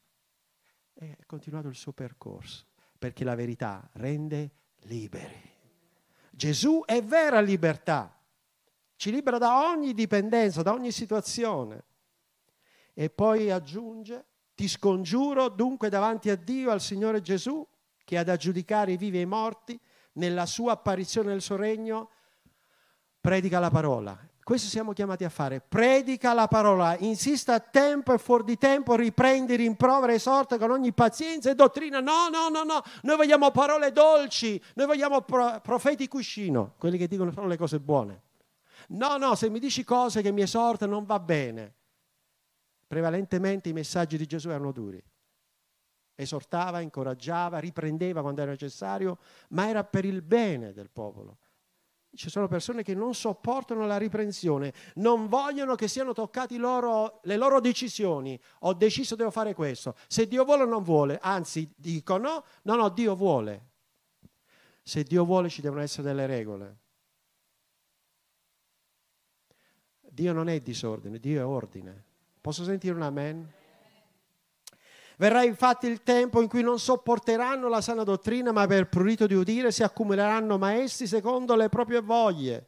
e 0.93 1.17
ha 1.19 1.25
continuato 1.25 1.67
il 1.67 1.75
suo 1.75 1.91
percorso, 1.91 2.67
perché 2.97 3.25
la 3.25 3.35
verità 3.35 3.89
rende 3.93 4.51
liberi. 4.83 5.51
Gesù 6.31 6.83
è 6.85 7.03
vera 7.03 7.41
libertà, 7.41 8.22
ci 8.95 9.11
libera 9.11 9.37
da 9.37 9.69
ogni 9.69 9.93
dipendenza, 9.93 10.61
da 10.61 10.73
ogni 10.73 10.91
situazione. 10.91 11.83
E 12.93 13.09
poi 13.09 13.51
aggiunge, 13.51 14.25
ti 14.55 14.67
scongiuro 14.67 15.49
dunque 15.49 15.89
davanti 15.89 16.29
a 16.29 16.35
Dio, 16.35 16.71
al 16.71 16.81
Signore 16.81 17.21
Gesù, 17.21 17.65
che 18.03 18.17
ha 18.17 18.23
da 18.23 18.35
giudicare 18.35 18.91
i 18.93 18.97
vivi 18.97 19.17
e 19.17 19.21
i 19.21 19.25
morti, 19.25 19.79
nella 20.13 20.45
sua 20.45 20.73
apparizione 20.73 21.29
nel 21.29 21.41
suo 21.41 21.55
regno, 21.55 22.09
predica 23.19 23.59
la 23.59 23.69
parola. 23.69 24.17
Questo 24.43 24.67
siamo 24.67 24.91
chiamati 24.91 25.23
a 25.23 25.29
fare. 25.29 25.61
Predica 25.61 26.33
la 26.33 26.49
parola, 26.49 26.97
insista 26.99 27.53
a 27.53 27.59
tempo 27.61 28.13
e 28.13 28.17
fuori 28.17 28.43
di 28.43 28.57
tempo, 28.57 28.93
riprendi, 28.95 29.55
rimprovera, 29.55 30.11
esorta 30.13 30.57
con 30.57 30.69
ogni 30.69 30.91
pazienza 30.91 31.49
e 31.49 31.55
dottrina. 31.55 32.01
No, 32.01 32.27
no, 32.29 32.49
no, 32.49 32.63
no. 32.63 32.81
Noi 33.03 33.15
vogliamo 33.15 33.51
parole 33.51 33.93
dolci, 33.93 34.61
noi 34.75 34.85
vogliamo 34.85 35.21
pro- 35.21 35.61
profeti 35.61 36.09
cuscino, 36.09 36.73
quelli 36.77 36.97
che 36.97 37.07
dicono 37.07 37.31
solo 37.31 37.47
le 37.47 37.57
cose 37.57 37.79
buone. 37.79 38.21
No, 38.89 39.17
no, 39.17 39.35
se 39.35 39.49
mi 39.49 39.59
dici 39.59 39.83
cose 39.83 40.21
che 40.21 40.31
mi 40.31 40.41
esortano 40.41 40.93
non 40.93 41.05
va 41.05 41.19
bene. 41.19 41.75
Prevalentemente 42.87 43.69
i 43.69 43.73
messaggi 43.73 44.17
di 44.17 44.25
Gesù 44.25 44.49
erano 44.49 44.71
duri. 44.71 45.03
Esortava, 46.15 46.79
incoraggiava, 46.79 47.57
riprendeva 47.57 48.21
quando 48.21 48.41
era 48.41 48.51
necessario, 48.51 49.17
ma 49.49 49.67
era 49.67 49.83
per 49.83 50.05
il 50.05 50.21
bene 50.21 50.73
del 50.73 50.89
popolo. 50.91 51.37
Ci 52.15 52.29
sono 52.29 52.47
persone 52.47 52.83
che 52.83 52.93
non 52.93 53.15
sopportano 53.15 53.87
la 53.87 53.97
riprensione, 53.97 54.71
non 54.95 55.27
vogliono 55.27 55.73
che 55.73 55.87
siano 55.87 56.13
toccate 56.13 56.55
le 56.55 57.35
loro 57.35 57.59
decisioni. 57.59 58.39
Ho 58.59 58.73
deciso 58.75 59.15
devo 59.15 59.31
fare 59.31 59.55
questo. 59.55 59.95
Se 60.07 60.27
Dio 60.27 60.43
vuole 60.43 60.61
o 60.61 60.67
non 60.67 60.83
vuole, 60.83 61.17
anzi 61.19 61.73
dicono 61.75 62.43
no, 62.61 62.75
no, 62.75 62.89
Dio 62.89 63.15
vuole. 63.15 63.69
Se 64.83 65.01
Dio 65.01 65.25
vuole 65.25 65.49
ci 65.49 65.61
devono 65.61 65.81
essere 65.81 66.03
delle 66.03 66.27
regole. 66.27 66.81
Dio 70.13 70.31
non 70.31 70.47
è 70.47 70.59
disordine, 70.59 71.17
Dio 71.17 71.41
è 71.41 71.43
ordine. 71.43 72.03
Posso 72.39 72.63
sentire 72.63 72.93
un 72.93 73.01
amen? 73.01 73.51
Verrà 75.17 75.43
infatti 75.43 75.87
il 75.87 76.03
tempo 76.03 76.39
in 76.39 76.47
cui 76.47 76.61
non 76.61 76.77
sopporteranno 76.77 77.67
la 77.67 77.81
sana 77.81 78.03
dottrina, 78.03 78.51
ma 78.51 78.67
per 78.67 78.89
prurito 78.89 79.25
di 79.25 79.33
udire 79.33 79.71
si 79.71 79.81
accumuleranno 79.81 80.59
maestri 80.59 81.07
secondo 81.07 81.55
le 81.55 81.67
proprie 81.69 82.01
voglie 82.01 82.67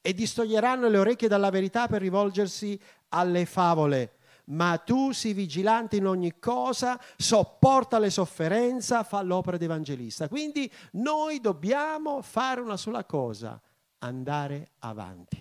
e 0.00 0.14
distoglieranno 0.14 0.88
le 0.88 0.96
orecchie 0.96 1.28
dalla 1.28 1.50
verità 1.50 1.88
per 1.88 2.00
rivolgersi 2.00 2.80
alle 3.10 3.44
favole. 3.44 4.12
Ma 4.44 4.78
tu 4.78 5.12
sii 5.12 5.34
vigilante 5.34 5.96
in 5.96 6.06
ogni 6.06 6.38
cosa, 6.38 6.98
sopporta 7.18 7.98
le 7.98 8.08
sofferenze, 8.08 9.04
fa 9.04 9.20
l'opera 9.20 9.58
d'evangelista. 9.58 10.26
Quindi 10.26 10.72
noi 10.92 11.38
dobbiamo 11.40 12.22
fare 12.22 12.62
una 12.62 12.78
sola 12.78 13.04
cosa, 13.04 13.60
andare 13.98 14.70
avanti. 14.78 15.37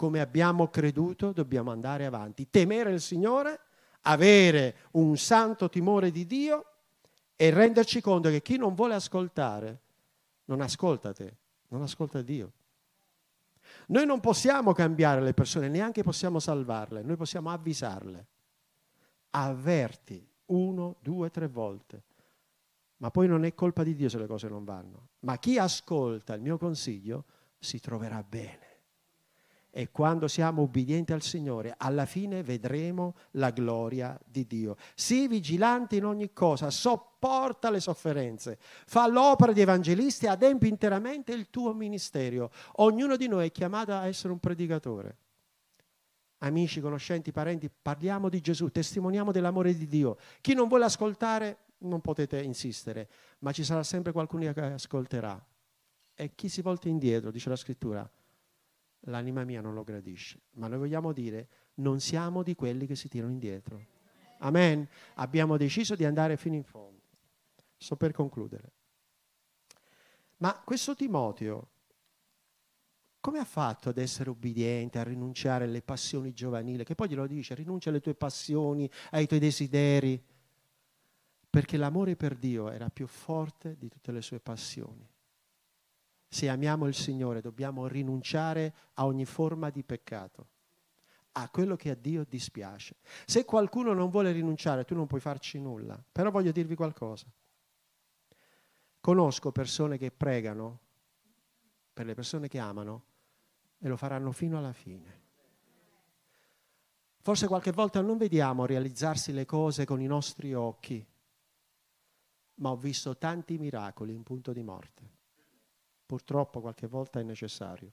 Come 0.00 0.20
abbiamo 0.20 0.68
creduto, 0.68 1.30
dobbiamo 1.30 1.70
andare 1.70 2.06
avanti. 2.06 2.48
Temere 2.48 2.90
il 2.90 3.02
Signore 3.02 3.60
avere 4.04 4.76
un 4.92 5.18
santo 5.18 5.68
timore 5.68 6.10
di 6.10 6.24
Dio 6.24 6.64
e 7.36 7.50
renderci 7.50 8.00
conto 8.00 8.30
che 8.30 8.40
chi 8.40 8.56
non 8.56 8.74
vuole 8.74 8.94
ascoltare 8.94 9.78
non 10.46 10.62
ascolta 10.62 11.12
te, 11.12 11.36
non 11.68 11.82
ascolta 11.82 12.22
Dio. 12.22 12.52
Noi 13.88 14.06
non 14.06 14.20
possiamo 14.20 14.72
cambiare 14.72 15.20
le 15.20 15.34
persone, 15.34 15.68
neanche 15.68 16.02
possiamo 16.02 16.38
salvarle, 16.38 17.02
noi 17.02 17.16
possiamo 17.16 17.50
avvisarle. 17.50 18.26
Avverti 19.32 20.26
uno, 20.46 20.96
due, 21.02 21.28
tre 21.28 21.46
volte. 21.46 22.04
Ma 22.96 23.10
poi 23.10 23.28
non 23.28 23.44
è 23.44 23.52
colpa 23.52 23.82
di 23.82 23.94
Dio 23.94 24.08
se 24.08 24.16
le 24.16 24.26
cose 24.26 24.48
non 24.48 24.64
vanno. 24.64 25.08
Ma 25.20 25.38
chi 25.38 25.58
ascolta 25.58 26.32
il 26.32 26.40
mio 26.40 26.56
consiglio 26.56 27.24
si 27.58 27.78
troverà 27.80 28.24
bene 28.26 28.69
e 29.70 29.90
quando 29.90 30.26
siamo 30.26 30.62
ubbidienti 30.62 31.12
al 31.12 31.22
Signore, 31.22 31.74
alla 31.76 32.04
fine 32.04 32.42
vedremo 32.42 33.14
la 33.32 33.50
gloria 33.50 34.18
di 34.24 34.46
Dio. 34.46 34.76
Sii 34.94 35.28
vigilante 35.28 35.96
in 35.96 36.04
ogni 36.04 36.32
cosa, 36.32 36.70
sopporta 36.70 37.70
le 37.70 37.80
sofferenze, 37.80 38.58
fa 38.60 39.06
l'opera 39.06 39.52
di 39.52 39.60
evangelisti 39.60 40.26
e 40.26 40.28
adempi 40.28 40.68
interamente 40.68 41.32
il 41.32 41.50
tuo 41.50 41.72
ministero. 41.72 42.50
Ognuno 42.76 43.16
di 43.16 43.28
noi 43.28 43.46
è 43.46 43.52
chiamato 43.52 43.92
a 43.92 44.06
essere 44.06 44.32
un 44.32 44.40
predicatore. 44.40 45.16
Amici, 46.38 46.80
conoscenti, 46.80 47.32
parenti, 47.32 47.70
parliamo 47.70 48.28
di 48.28 48.40
Gesù, 48.40 48.70
testimoniamo 48.70 49.30
dell'amore 49.30 49.76
di 49.76 49.86
Dio. 49.86 50.16
Chi 50.40 50.54
non 50.54 50.68
vuole 50.68 50.86
ascoltare, 50.86 51.58
non 51.80 52.00
potete 52.00 52.40
insistere, 52.42 53.08
ma 53.40 53.52
ci 53.52 53.62
sarà 53.62 53.82
sempre 53.82 54.12
qualcuno 54.12 54.50
che 54.52 54.60
ascolterà. 54.60 55.42
E 56.14 56.34
chi 56.34 56.48
si 56.48 56.60
volta 56.62 56.88
indietro, 56.88 57.30
dice 57.30 57.48
la 57.48 57.56
scrittura, 57.56 58.10
l'anima 59.04 59.44
mia 59.44 59.60
non 59.60 59.74
lo 59.74 59.84
gradisce. 59.84 60.40
Ma 60.52 60.68
noi 60.68 60.78
vogliamo 60.78 61.12
dire, 61.12 61.48
non 61.74 62.00
siamo 62.00 62.42
di 62.42 62.54
quelli 62.54 62.86
che 62.86 62.96
si 62.96 63.08
tirano 63.08 63.32
indietro. 63.32 63.86
Amen. 64.38 64.88
Abbiamo 65.14 65.56
deciso 65.56 65.94
di 65.94 66.04
andare 66.04 66.36
fino 66.36 66.54
in 66.54 66.64
fondo. 66.64 67.00
Sto 67.76 67.96
per 67.96 68.12
concludere. 68.12 68.72
Ma 70.38 70.58
questo 70.64 70.94
Timoteo, 70.94 71.68
come 73.20 73.38
ha 73.38 73.44
fatto 73.44 73.90
ad 73.90 73.98
essere 73.98 74.30
ubbidiente, 74.30 74.98
a 74.98 75.02
rinunciare 75.02 75.64
alle 75.64 75.82
passioni 75.82 76.32
giovanili? 76.32 76.84
Che 76.84 76.94
poi 76.94 77.08
glielo 77.08 77.26
dice, 77.26 77.54
rinuncia 77.54 77.90
alle 77.90 78.00
tue 78.00 78.14
passioni, 78.14 78.90
ai 79.10 79.26
tuoi 79.26 79.40
desideri, 79.40 80.22
perché 81.50 81.76
l'amore 81.76 82.16
per 82.16 82.36
Dio 82.36 82.70
era 82.70 82.88
più 82.88 83.06
forte 83.06 83.76
di 83.76 83.88
tutte 83.88 84.12
le 84.12 84.22
sue 84.22 84.40
passioni 84.40 85.09
se 86.32 86.48
amiamo 86.48 86.86
il 86.86 86.94
Signore 86.94 87.40
dobbiamo 87.40 87.88
rinunciare 87.88 88.72
a 88.94 89.04
ogni 89.04 89.24
forma 89.24 89.68
di 89.68 89.82
peccato, 89.82 90.46
a 91.32 91.48
quello 91.50 91.74
che 91.74 91.90
a 91.90 91.96
Dio 91.96 92.24
dispiace. 92.24 92.94
Se 93.26 93.44
qualcuno 93.44 93.92
non 93.94 94.10
vuole 94.10 94.30
rinunciare, 94.30 94.84
tu 94.84 94.94
non 94.94 95.08
puoi 95.08 95.20
farci 95.20 95.58
nulla. 95.58 96.00
Però 96.12 96.30
voglio 96.30 96.52
dirvi 96.52 96.76
qualcosa. 96.76 97.26
Conosco 99.00 99.50
persone 99.50 99.98
che 99.98 100.12
pregano 100.12 100.78
per 101.92 102.06
le 102.06 102.14
persone 102.14 102.46
che 102.46 102.60
amano 102.60 103.02
e 103.80 103.88
lo 103.88 103.96
faranno 103.96 104.30
fino 104.30 104.56
alla 104.56 104.72
fine. 104.72 105.18
Forse 107.18 107.48
qualche 107.48 107.72
volta 107.72 108.00
non 108.02 108.18
vediamo 108.18 108.66
realizzarsi 108.66 109.32
le 109.32 109.46
cose 109.46 109.84
con 109.84 110.00
i 110.00 110.06
nostri 110.06 110.54
occhi, 110.54 111.04
ma 112.54 112.70
ho 112.70 112.76
visto 112.76 113.18
tanti 113.18 113.58
miracoli 113.58 114.14
in 114.14 114.22
punto 114.22 114.52
di 114.52 114.62
morte. 114.62 115.18
Purtroppo 116.10 116.60
qualche 116.60 116.88
volta 116.88 117.20
è 117.20 117.22
necessario. 117.22 117.92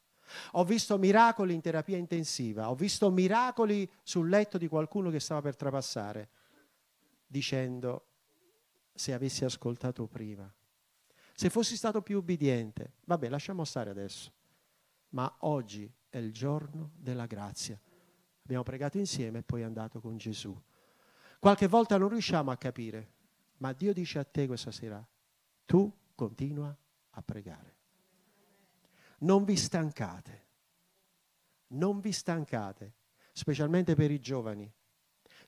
Ho 0.54 0.64
visto 0.64 0.98
miracoli 0.98 1.54
in 1.54 1.62
terapia 1.62 1.98
intensiva, 1.98 2.72
ho 2.72 2.74
visto 2.74 3.12
miracoli 3.12 3.88
sul 4.02 4.28
letto 4.28 4.58
di 4.58 4.68
qualcuno 4.68 5.12
che 5.12 5.20
stava 5.20 5.42
per 5.42 5.56
trapassare, 5.56 6.30
dicendo 7.28 8.06
se 8.92 9.14
avessi 9.14 9.46
ascoltato 9.46 10.08
prima, 10.08 10.52
se 11.32 11.52
fossi 11.52 11.76
stato 11.76 12.02
più 12.02 12.18
ubbidiente, 12.18 12.94
vabbè 13.06 13.30
lasciamo 13.30 13.64
stare 13.64 13.92
adesso, 13.92 14.32
ma 15.10 15.32
oggi 15.42 15.88
è 16.10 16.18
il 16.18 16.34
giorno 16.34 16.94
della 16.96 17.28
grazia. 17.28 17.80
Abbiamo 18.42 18.64
pregato 18.64 18.98
insieme 18.98 19.40
e 19.40 19.44
poi 19.44 19.62
è 19.62 19.66
andato 19.66 20.02
con 20.02 20.18
Gesù. 20.18 20.60
Qualche 21.38 21.68
volta 21.68 22.00
non 22.00 22.10
riusciamo 22.10 22.50
a 22.50 22.58
capire, 22.58 23.12
ma 23.58 23.74
Dio 23.74 23.94
dice 23.94 24.18
a 24.18 24.24
te 24.24 24.48
questa 24.48 24.72
sera, 24.72 25.08
tu 25.66 25.96
continua 26.16 26.76
a 27.12 27.22
pregare. 27.22 27.77
Non 29.20 29.46
vi 29.46 29.56
stancate, 29.56 30.46
non 31.70 32.00
vi 32.00 32.12
stancate, 32.12 32.94
specialmente 33.32 33.96
per 33.96 34.12
i 34.12 34.20
giovani, 34.20 34.72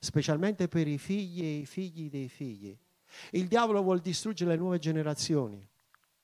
specialmente 0.00 0.66
per 0.66 0.88
i 0.88 0.98
figli 0.98 1.42
e 1.42 1.58
i 1.58 1.66
figli 1.66 2.10
dei 2.10 2.28
figli. 2.28 2.76
Il 3.30 3.46
diavolo 3.46 3.82
vuole 3.82 4.00
distruggere 4.00 4.50
le 4.50 4.56
nuove 4.56 4.78
generazioni, 4.78 5.64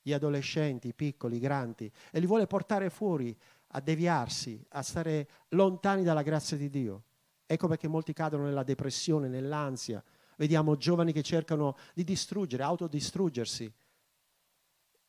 gli 0.02 0.12
adolescenti, 0.12 0.88
i 0.88 0.94
piccoli, 0.94 1.36
i 1.36 1.40
grandi, 1.40 1.90
e 2.10 2.18
li 2.18 2.26
vuole 2.26 2.46
portare 2.48 2.90
fuori 2.90 3.36
a 3.68 3.80
deviarsi, 3.80 4.64
a 4.70 4.82
stare 4.82 5.28
lontani 5.50 6.02
dalla 6.02 6.22
grazia 6.22 6.56
di 6.56 6.68
Dio. 6.68 7.04
Ecco 7.46 7.68
perché 7.68 7.86
molti 7.86 8.12
cadono 8.12 8.44
nella 8.44 8.64
depressione, 8.64 9.28
nell'ansia. 9.28 10.02
Vediamo 10.36 10.76
giovani 10.76 11.12
che 11.12 11.22
cercano 11.22 11.76
di 11.94 12.02
distruggere, 12.02 12.64
autodistruggersi. 12.64 13.72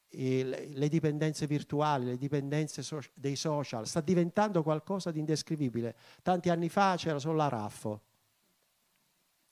Le, 0.10 0.88
dipendenze 0.88 1.46
virtuali, 1.48 2.06
le 2.06 2.18
dipendenze 2.18 2.82
dei 3.14 3.36
social, 3.36 3.86
sta 3.86 4.00
diventando 4.00 4.64
qualcosa 4.64 5.12
di 5.12 5.20
indescrivibile. 5.20 5.96
Tanti 6.24 6.50
anni 6.50 6.70
fa 6.70 6.96
c'era 6.98 7.20
solo 7.20 7.36
la 7.36 7.50
raffo, 7.50 8.02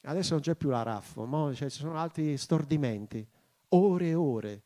adesso 0.02 0.34
non 0.34 0.42
c'è 0.42 0.56
più 0.56 0.70
la 0.70 0.84
raffo, 0.84 1.54
cioè, 1.54 1.70
ci 1.70 1.80
sono 1.80 1.98
altri 1.98 2.38
stordimenti, 2.38 3.28
ore 3.70 4.08
e 4.08 4.14
ore 4.16 4.64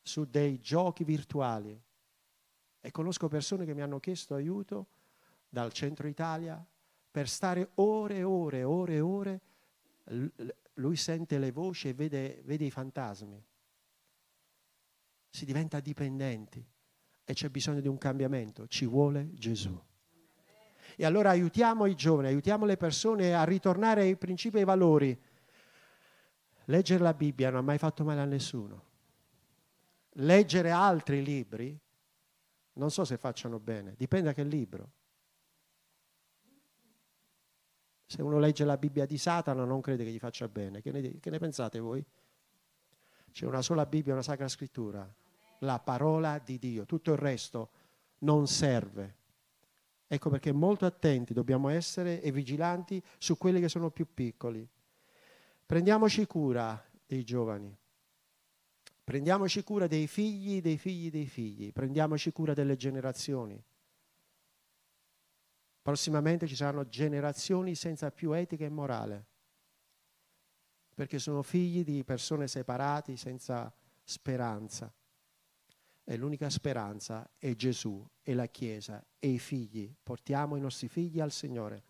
su 0.00 0.24
dei 0.24 0.58
giochi 0.58 1.04
virtuali. 1.04 1.78
E 2.80 2.90
conosco 2.90 3.28
persone 3.28 3.66
che 3.66 3.74
mi 3.74 3.82
hanno 3.82 4.00
chiesto 4.00 4.34
aiuto 4.34 4.86
dal 5.48 5.70
centro 5.72 6.08
Italia 6.08 6.64
per 7.10 7.28
stare 7.28 7.72
ore 7.74 8.16
e 8.16 8.22
ore, 8.22 8.62
ore 8.62 8.94
e 8.94 9.00
ore. 9.00 9.40
Lui 10.74 10.96
sente 10.96 11.38
le 11.38 11.52
voci 11.52 11.88
e 11.88 11.94
vede, 11.94 12.40
vede 12.44 12.64
i 12.64 12.70
fantasmi. 12.70 13.44
Si 15.30 15.44
diventa 15.44 15.80
dipendenti 15.80 16.64
e 17.24 17.32
c'è 17.32 17.48
bisogno 17.48 17.80
di 17.80 17.88
un 17.88 17.96
cambiamento. 17.96 18.66
Ci 18.66 18.84
vuole 18.86 19.30
Gesù. 19.34 19.80
E 20.96 21.04
allora 21.04 21.30
aiutiamo 21.30 21.86
i 21.86 21.94
giovani, 21.94 22.28
aiutiamo 22.28 22.66
le 22.66 22.76
persone 22.76 23.34
a 23.34 23.44
ritornare 23.44 24.02
ai 24.02 24.16
principi 24.16 24.56
e 24.56 24.60
ai 24.60 24.64
valori. 24.66 25.18
Leggere 26.64 27.02
la 27.02 27.14
Bibbia 27.14 27.50
non 27.50 27.60
ha 27.60 27.62
mai 27.62 27.78
fatto 27.78 28.04
male 28.04 28.20
a 28.20 28.24
nessuno. 28.24 28.84
Leggere 30.14 30.70
altri 30.70 31.22
libri 31.22 31.80
non 32.74 32.90
so 32.90 33.04
se 33.04 33.16
facciano 33.16 33.58
bene, 33.58 33.94
dipende 33.96 34.28
da 34.28 34.34
che 34.34 34.42
libro. 34.42 34.92
Se 38.06 38.22
uno 38.22 38.38
legge 38.38 38.64
la 38.64 38.76
Bibbia 38.76 39.06
di 39.06 39.18
Satana 39.18 39.64
non 39.64 39.80
crede 39.80 40.02
che 40.02 40.10
gli 40.10 40.18
faccia 40.18 40.48
bene. 40.48 40.80
Che 40.80 40.90
ne, 40.90 41.20
che 41.20 41.30
ne 41.30 41.38
pensate 41.38 41.78
voi? 41.78 42.04
C'è 43.32 43.46
una 43.46 43.62
sola 43.62 43.86
Bibbia, 43.86 44.12
una 44.12 44.22
sacra 44.22 44.48
scrittura, 44.48 45.08
la 45.60 45.78
parola 45.78 46.38
di 46.38 46.58
Dio. 46.58 46.86
Tutto 46.86 47.12
il 47.12 47.18
resto 47.18 47.70
non 48.18 48.46
serve. 48.46 49.16
Ecco 50.06 50.30
perché 50.30 50.52
molto 50.52 50.86
attenti 50.86 51.32
dobbiamo 51.32 51.68
essere 51.68 52.20
e 52.20 52.32
vigilanti 52.32 53.02
su 53.18 53.38
quelli 53.38 53.60
che 53.60 53.68
sono 53.68 53.90
più 53.90 54.06
piccoli. 54.12 54.68
Prendiamoci 55.64 56.26
cura 56.26 56.84
dei 57.06 57.22
giovani. 57.22 57.76
Prendiamoci 59.04 59.62
cura 59.64 59.86
dei 59.86 60.06
figli, 60.06 60.60
dei 60.60 60.78
figli, 60.78 61.10
dei 61.10 61.26
figli, 61.26 61.72
prendiamoci 61.72 62.30
cura 62.32 62.54
delle 62.54 62.76
generazioni. 62.76 63.60
Prossimamente 65.82 66.46
ci 66.46 66.54
saranno 66.54 66.88
generazioni 66.88 67.74
senza 67.74 68.10
più 68.10 68.32
etica 68.32 68.64
e 68.64 68.68
morale, 68.68 69.26
perché 71.00 71.18
sono 71.18 71.40
figli 71.40 71.82
di 71.82 72.04
persone 72.04 72.46
separate, 72.46 73.16
senza 73.16 73.72
speranza. 74.04 74.92
E 76.04 76.16
l'unica 76.18 76.50
speranza 76.50 77.30
è 77.38 77.54
Gesù, 77.54 78.06
e 78.22 78.34
la 78.34 78.44
Chiesa 78.48 79.02
e 79.18 79.28
i 79.28 79.38
figli. 79.38 79.90
Portiamo 80.02 80.56
i 80.56 80.60
nostri 80.60 80.88
figli 80.88 81.18
al 81.18 81.32
Signore, 81.32 81.82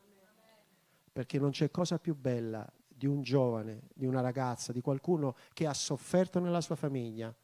perché 1.10 1.40
non 1.40 1.50
c'è 1.50 1.72
cosa 1.72 1.98
più 1.98 2.14
bella 2.14 2.72
di 2.86 3.06
un 3.06 3.20
giovane, 3.22 3.88
di 3.92 4.06
una 4.06 4.20
ragazza, 4.20 4.72
di 4.72 4.80
qualcuno 4.80 5.34
che 5.54 5.66
ha 5.66 5.74
sofferto 5.74 6.38
nella 6.38 6.60
sua 6.60 6.76
famiglia, 6.76 7.34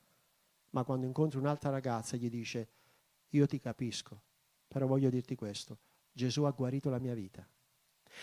ma 0.71 0.85
quando 0.85 1.05
incontri 1.05 1.41
un'altra 1.41 1.71
ragazza 1.71 2.17
gli 2.17 2.31
dice, 2.31 2.69
io 3.31 3.45
ti 3.47 3.59
capisco, 3.59 4.23
però 4.69 4.87
voglio 4.87 5.11
dirti 5.11 5.35
questo, 5.35 5.79
Gesù 6.13 6.45
ha 6.45 6.51
guarito 6.53 6.91
la 6.91 7.01
mia 7.01 7.15
vita. 7.15 7.45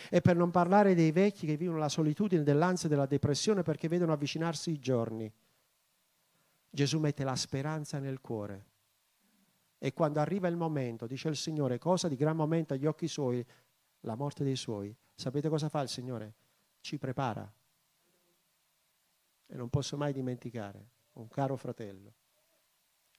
E 0.10 0.22
per 0.22 0.36
non 0.36 0.52
parlare 0.52 0.96
dei 0.96 1.12
vecchi 1.12 1.46
che 1.46 1.58
vivono 1.58 1.78
la 1.78 1.90
solitudine 1.90 2.44
dell'ansia 2.44 2.88
e 2.88 2.90
della 2.90 3.06
depressione 3.06 3.64
perché 3.64 3.88
vedono 3.88 4.14
avvicinarsi 4.14 4.72
i 4.72 4.80
giorni. 4.80 5.32
Gesù 6.70 7.00
mette 7.00 7.24
la 7.24 7.36
speranza 7.36 8.00
nel 8.00 8.22
cuore. 8.22 8.66
E 9.78 9.94
quando 9.94 10.20
arriva 10.20 10.48
il 10.48 10.56
momento, 10.56 11.08
dice 11.08 11.28
il 11.30 11.36
Signore, 11.36 11.78
cosa 11.78 12.08
di 12.08 12.16
gran 12.16 12.36
momento 12.36 12.74
agli 12.74 12.86
occhi 12.86 13.08
suoi, 13.08 13.46
la 14.02 14.16
morte 14.16 14.44
dei 14.44 14.56
suoi. 14.56 14.96
Sapete 15.14 15.50
cosa 15.50 15.70
fa 15.70 15.82
il 15.82 15.90
Signore? 15.90 16.36
ci 16.84 16.98
prepara. 16.98 17.52
E 19.48 19.56
non 19.56 19.70
posso 19.70 19.96
mai 19.98 20.12
dimenticare 20.12 20.90
un 21.14 21.28
caro 21.30 21.56
fratello. 21.56 22.14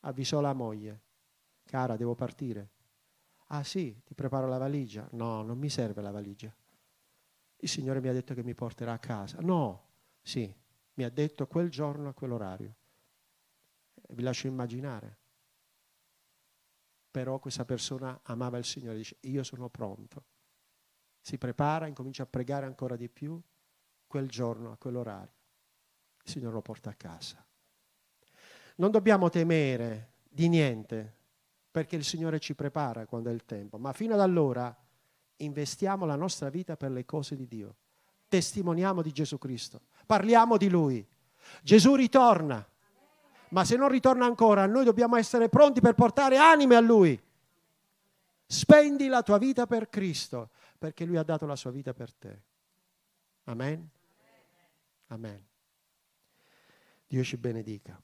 Avvisò 0.01 0.41
la 0.41 0.53
moglie, 0.53 1.01
cara, 1.65 1.97
devo 1.97 2.15
partire. 2.15 2.71
Ah 3.49 3.65
sì, 3.65 3.99
ti 4.05 4.15
preparo 4.15 4.47
la 4.47 4.59
valigia. 4.59 5.09
No, 5.13 5.43
non 5.43 5.59
mi 5.59 5.71
serve 5.71 6.03
la 6.03 6.11
valigia. 6.11 6.55
Il 7.65 7.71
Signore 7.71 8.03
mi 8.03 8.09
ha 8.09 8.13
detto 8.13 8.35
che 8.35 8.43
mi 8.43 8.53
porterà 8.53 8.93
a 8.93 8.99
casa. 8.99 9.39
No, 9.41 9.87
sì, 10.21 10.55
mi 10.95 11.05
ha 11.05 11.09
detto 11.09 11.47
quel 11.47 11.71
giorno 11.71 12.11
a 12.11 12.13
quell'orario. 12.13 12.75
Vi 14.11 14.23
lascio 14.23 14.49
immaginare. 14.49 15.17
Però 17.11 17.39
questa 17.39 17.65
persona 17.65 18.21
amava 18.25 18.59
il 18.59 18.67
Signore, 18.67 18.99
dice 18.99 19.17
io 19.21 19.43
sono 19.43 19.71
pronto. 19.71 20.25
Si 21.23 21.39
prepara, 21.39 21.87
incomincia 21.87 22.25
a 22.25 22.27
pregare 22.27 22.67
ancora 22.67 22.97
di 22.97 23.09
più 23.09 23.41
quel 24.07 24.29
giorno, 24.29 24.71
a 24.73 24.77
quell'orario. 24.77 25.33
Il 26.23 26.31
Signore 26.31 26.53
lo 26.53 26.61
porta 26.61 26.91
a 26.91 26.95
casa. 26.95 27.43
Non 28.77 28.91
dobbiamo 28.91 29.31
temere 29.31 30.17
di 30.29 30.51
niente, 30.51 31.17
perché 31.71 31.97
il 31.97 32.05
Signore 32.05 32.41
ci 32.41 32.55
prepara 32.55 33.07
quando 33.07 33.31
è 33.31 33.33
il 33.33 33.47
tempo, 33.47 33.79
ma 33.79 33.95
fino 33.95 34.13
ad 34.13 34.21
allora 34.21 34.84
investiamo 35.37 36.05
la 36.05 36.17
nostra 36.17 36.49
vita 36.49 36.77
per 36.77 36.91
le 36.91 37.05
cose 37.05 37.37
di 37.37 37.47
Dio. 37.47 37.77
Testimoniamo 38.29 39.03
di 39.03 39.13
Gesù 39.13 39.39
Cristo, 39.39 39.83
parliamo 40.07 40.57
di 40.57 40.69
Lui. 40.69 41.07
Gesù 41.63 41.95
ritorna, 41.95 42.67
ma 43.51 43.65
se 43.65 43.77
non 43.77 43.89
ritorna 43.89 44.25
ancora, 44.25 44.67
noi 44.67 44.85
dobbiamo 44.85 45.17
essere 45.17 45.49
pronti 45.49 45.81
per 45.81 45.95
portare 45.95 46.37
anime 46.37 46.75
a 46.75 46.81
Lui. 46.81 47.21
Spendi 48.47 49.07
la 49.07 49.23
tua 49.23 49.39
vita 49.39 49.67
per 49.67 49.89
Cristo, 49.89 50.51
perché 50.79 51.05
Lui 51.05 51.17
ha 51.17 51.23
dato 51.23 51.47
la 51.47 51.57
sua 51.57 51.71
vita 51.71 51.95
per 51.95 52.13
te. 52.13 52.43
Amen. 53.45 53.89
Amen. 55.09 55.47
Dio 57.07 57.23
ci 57.23 57.37
benedica. 57.37 58.01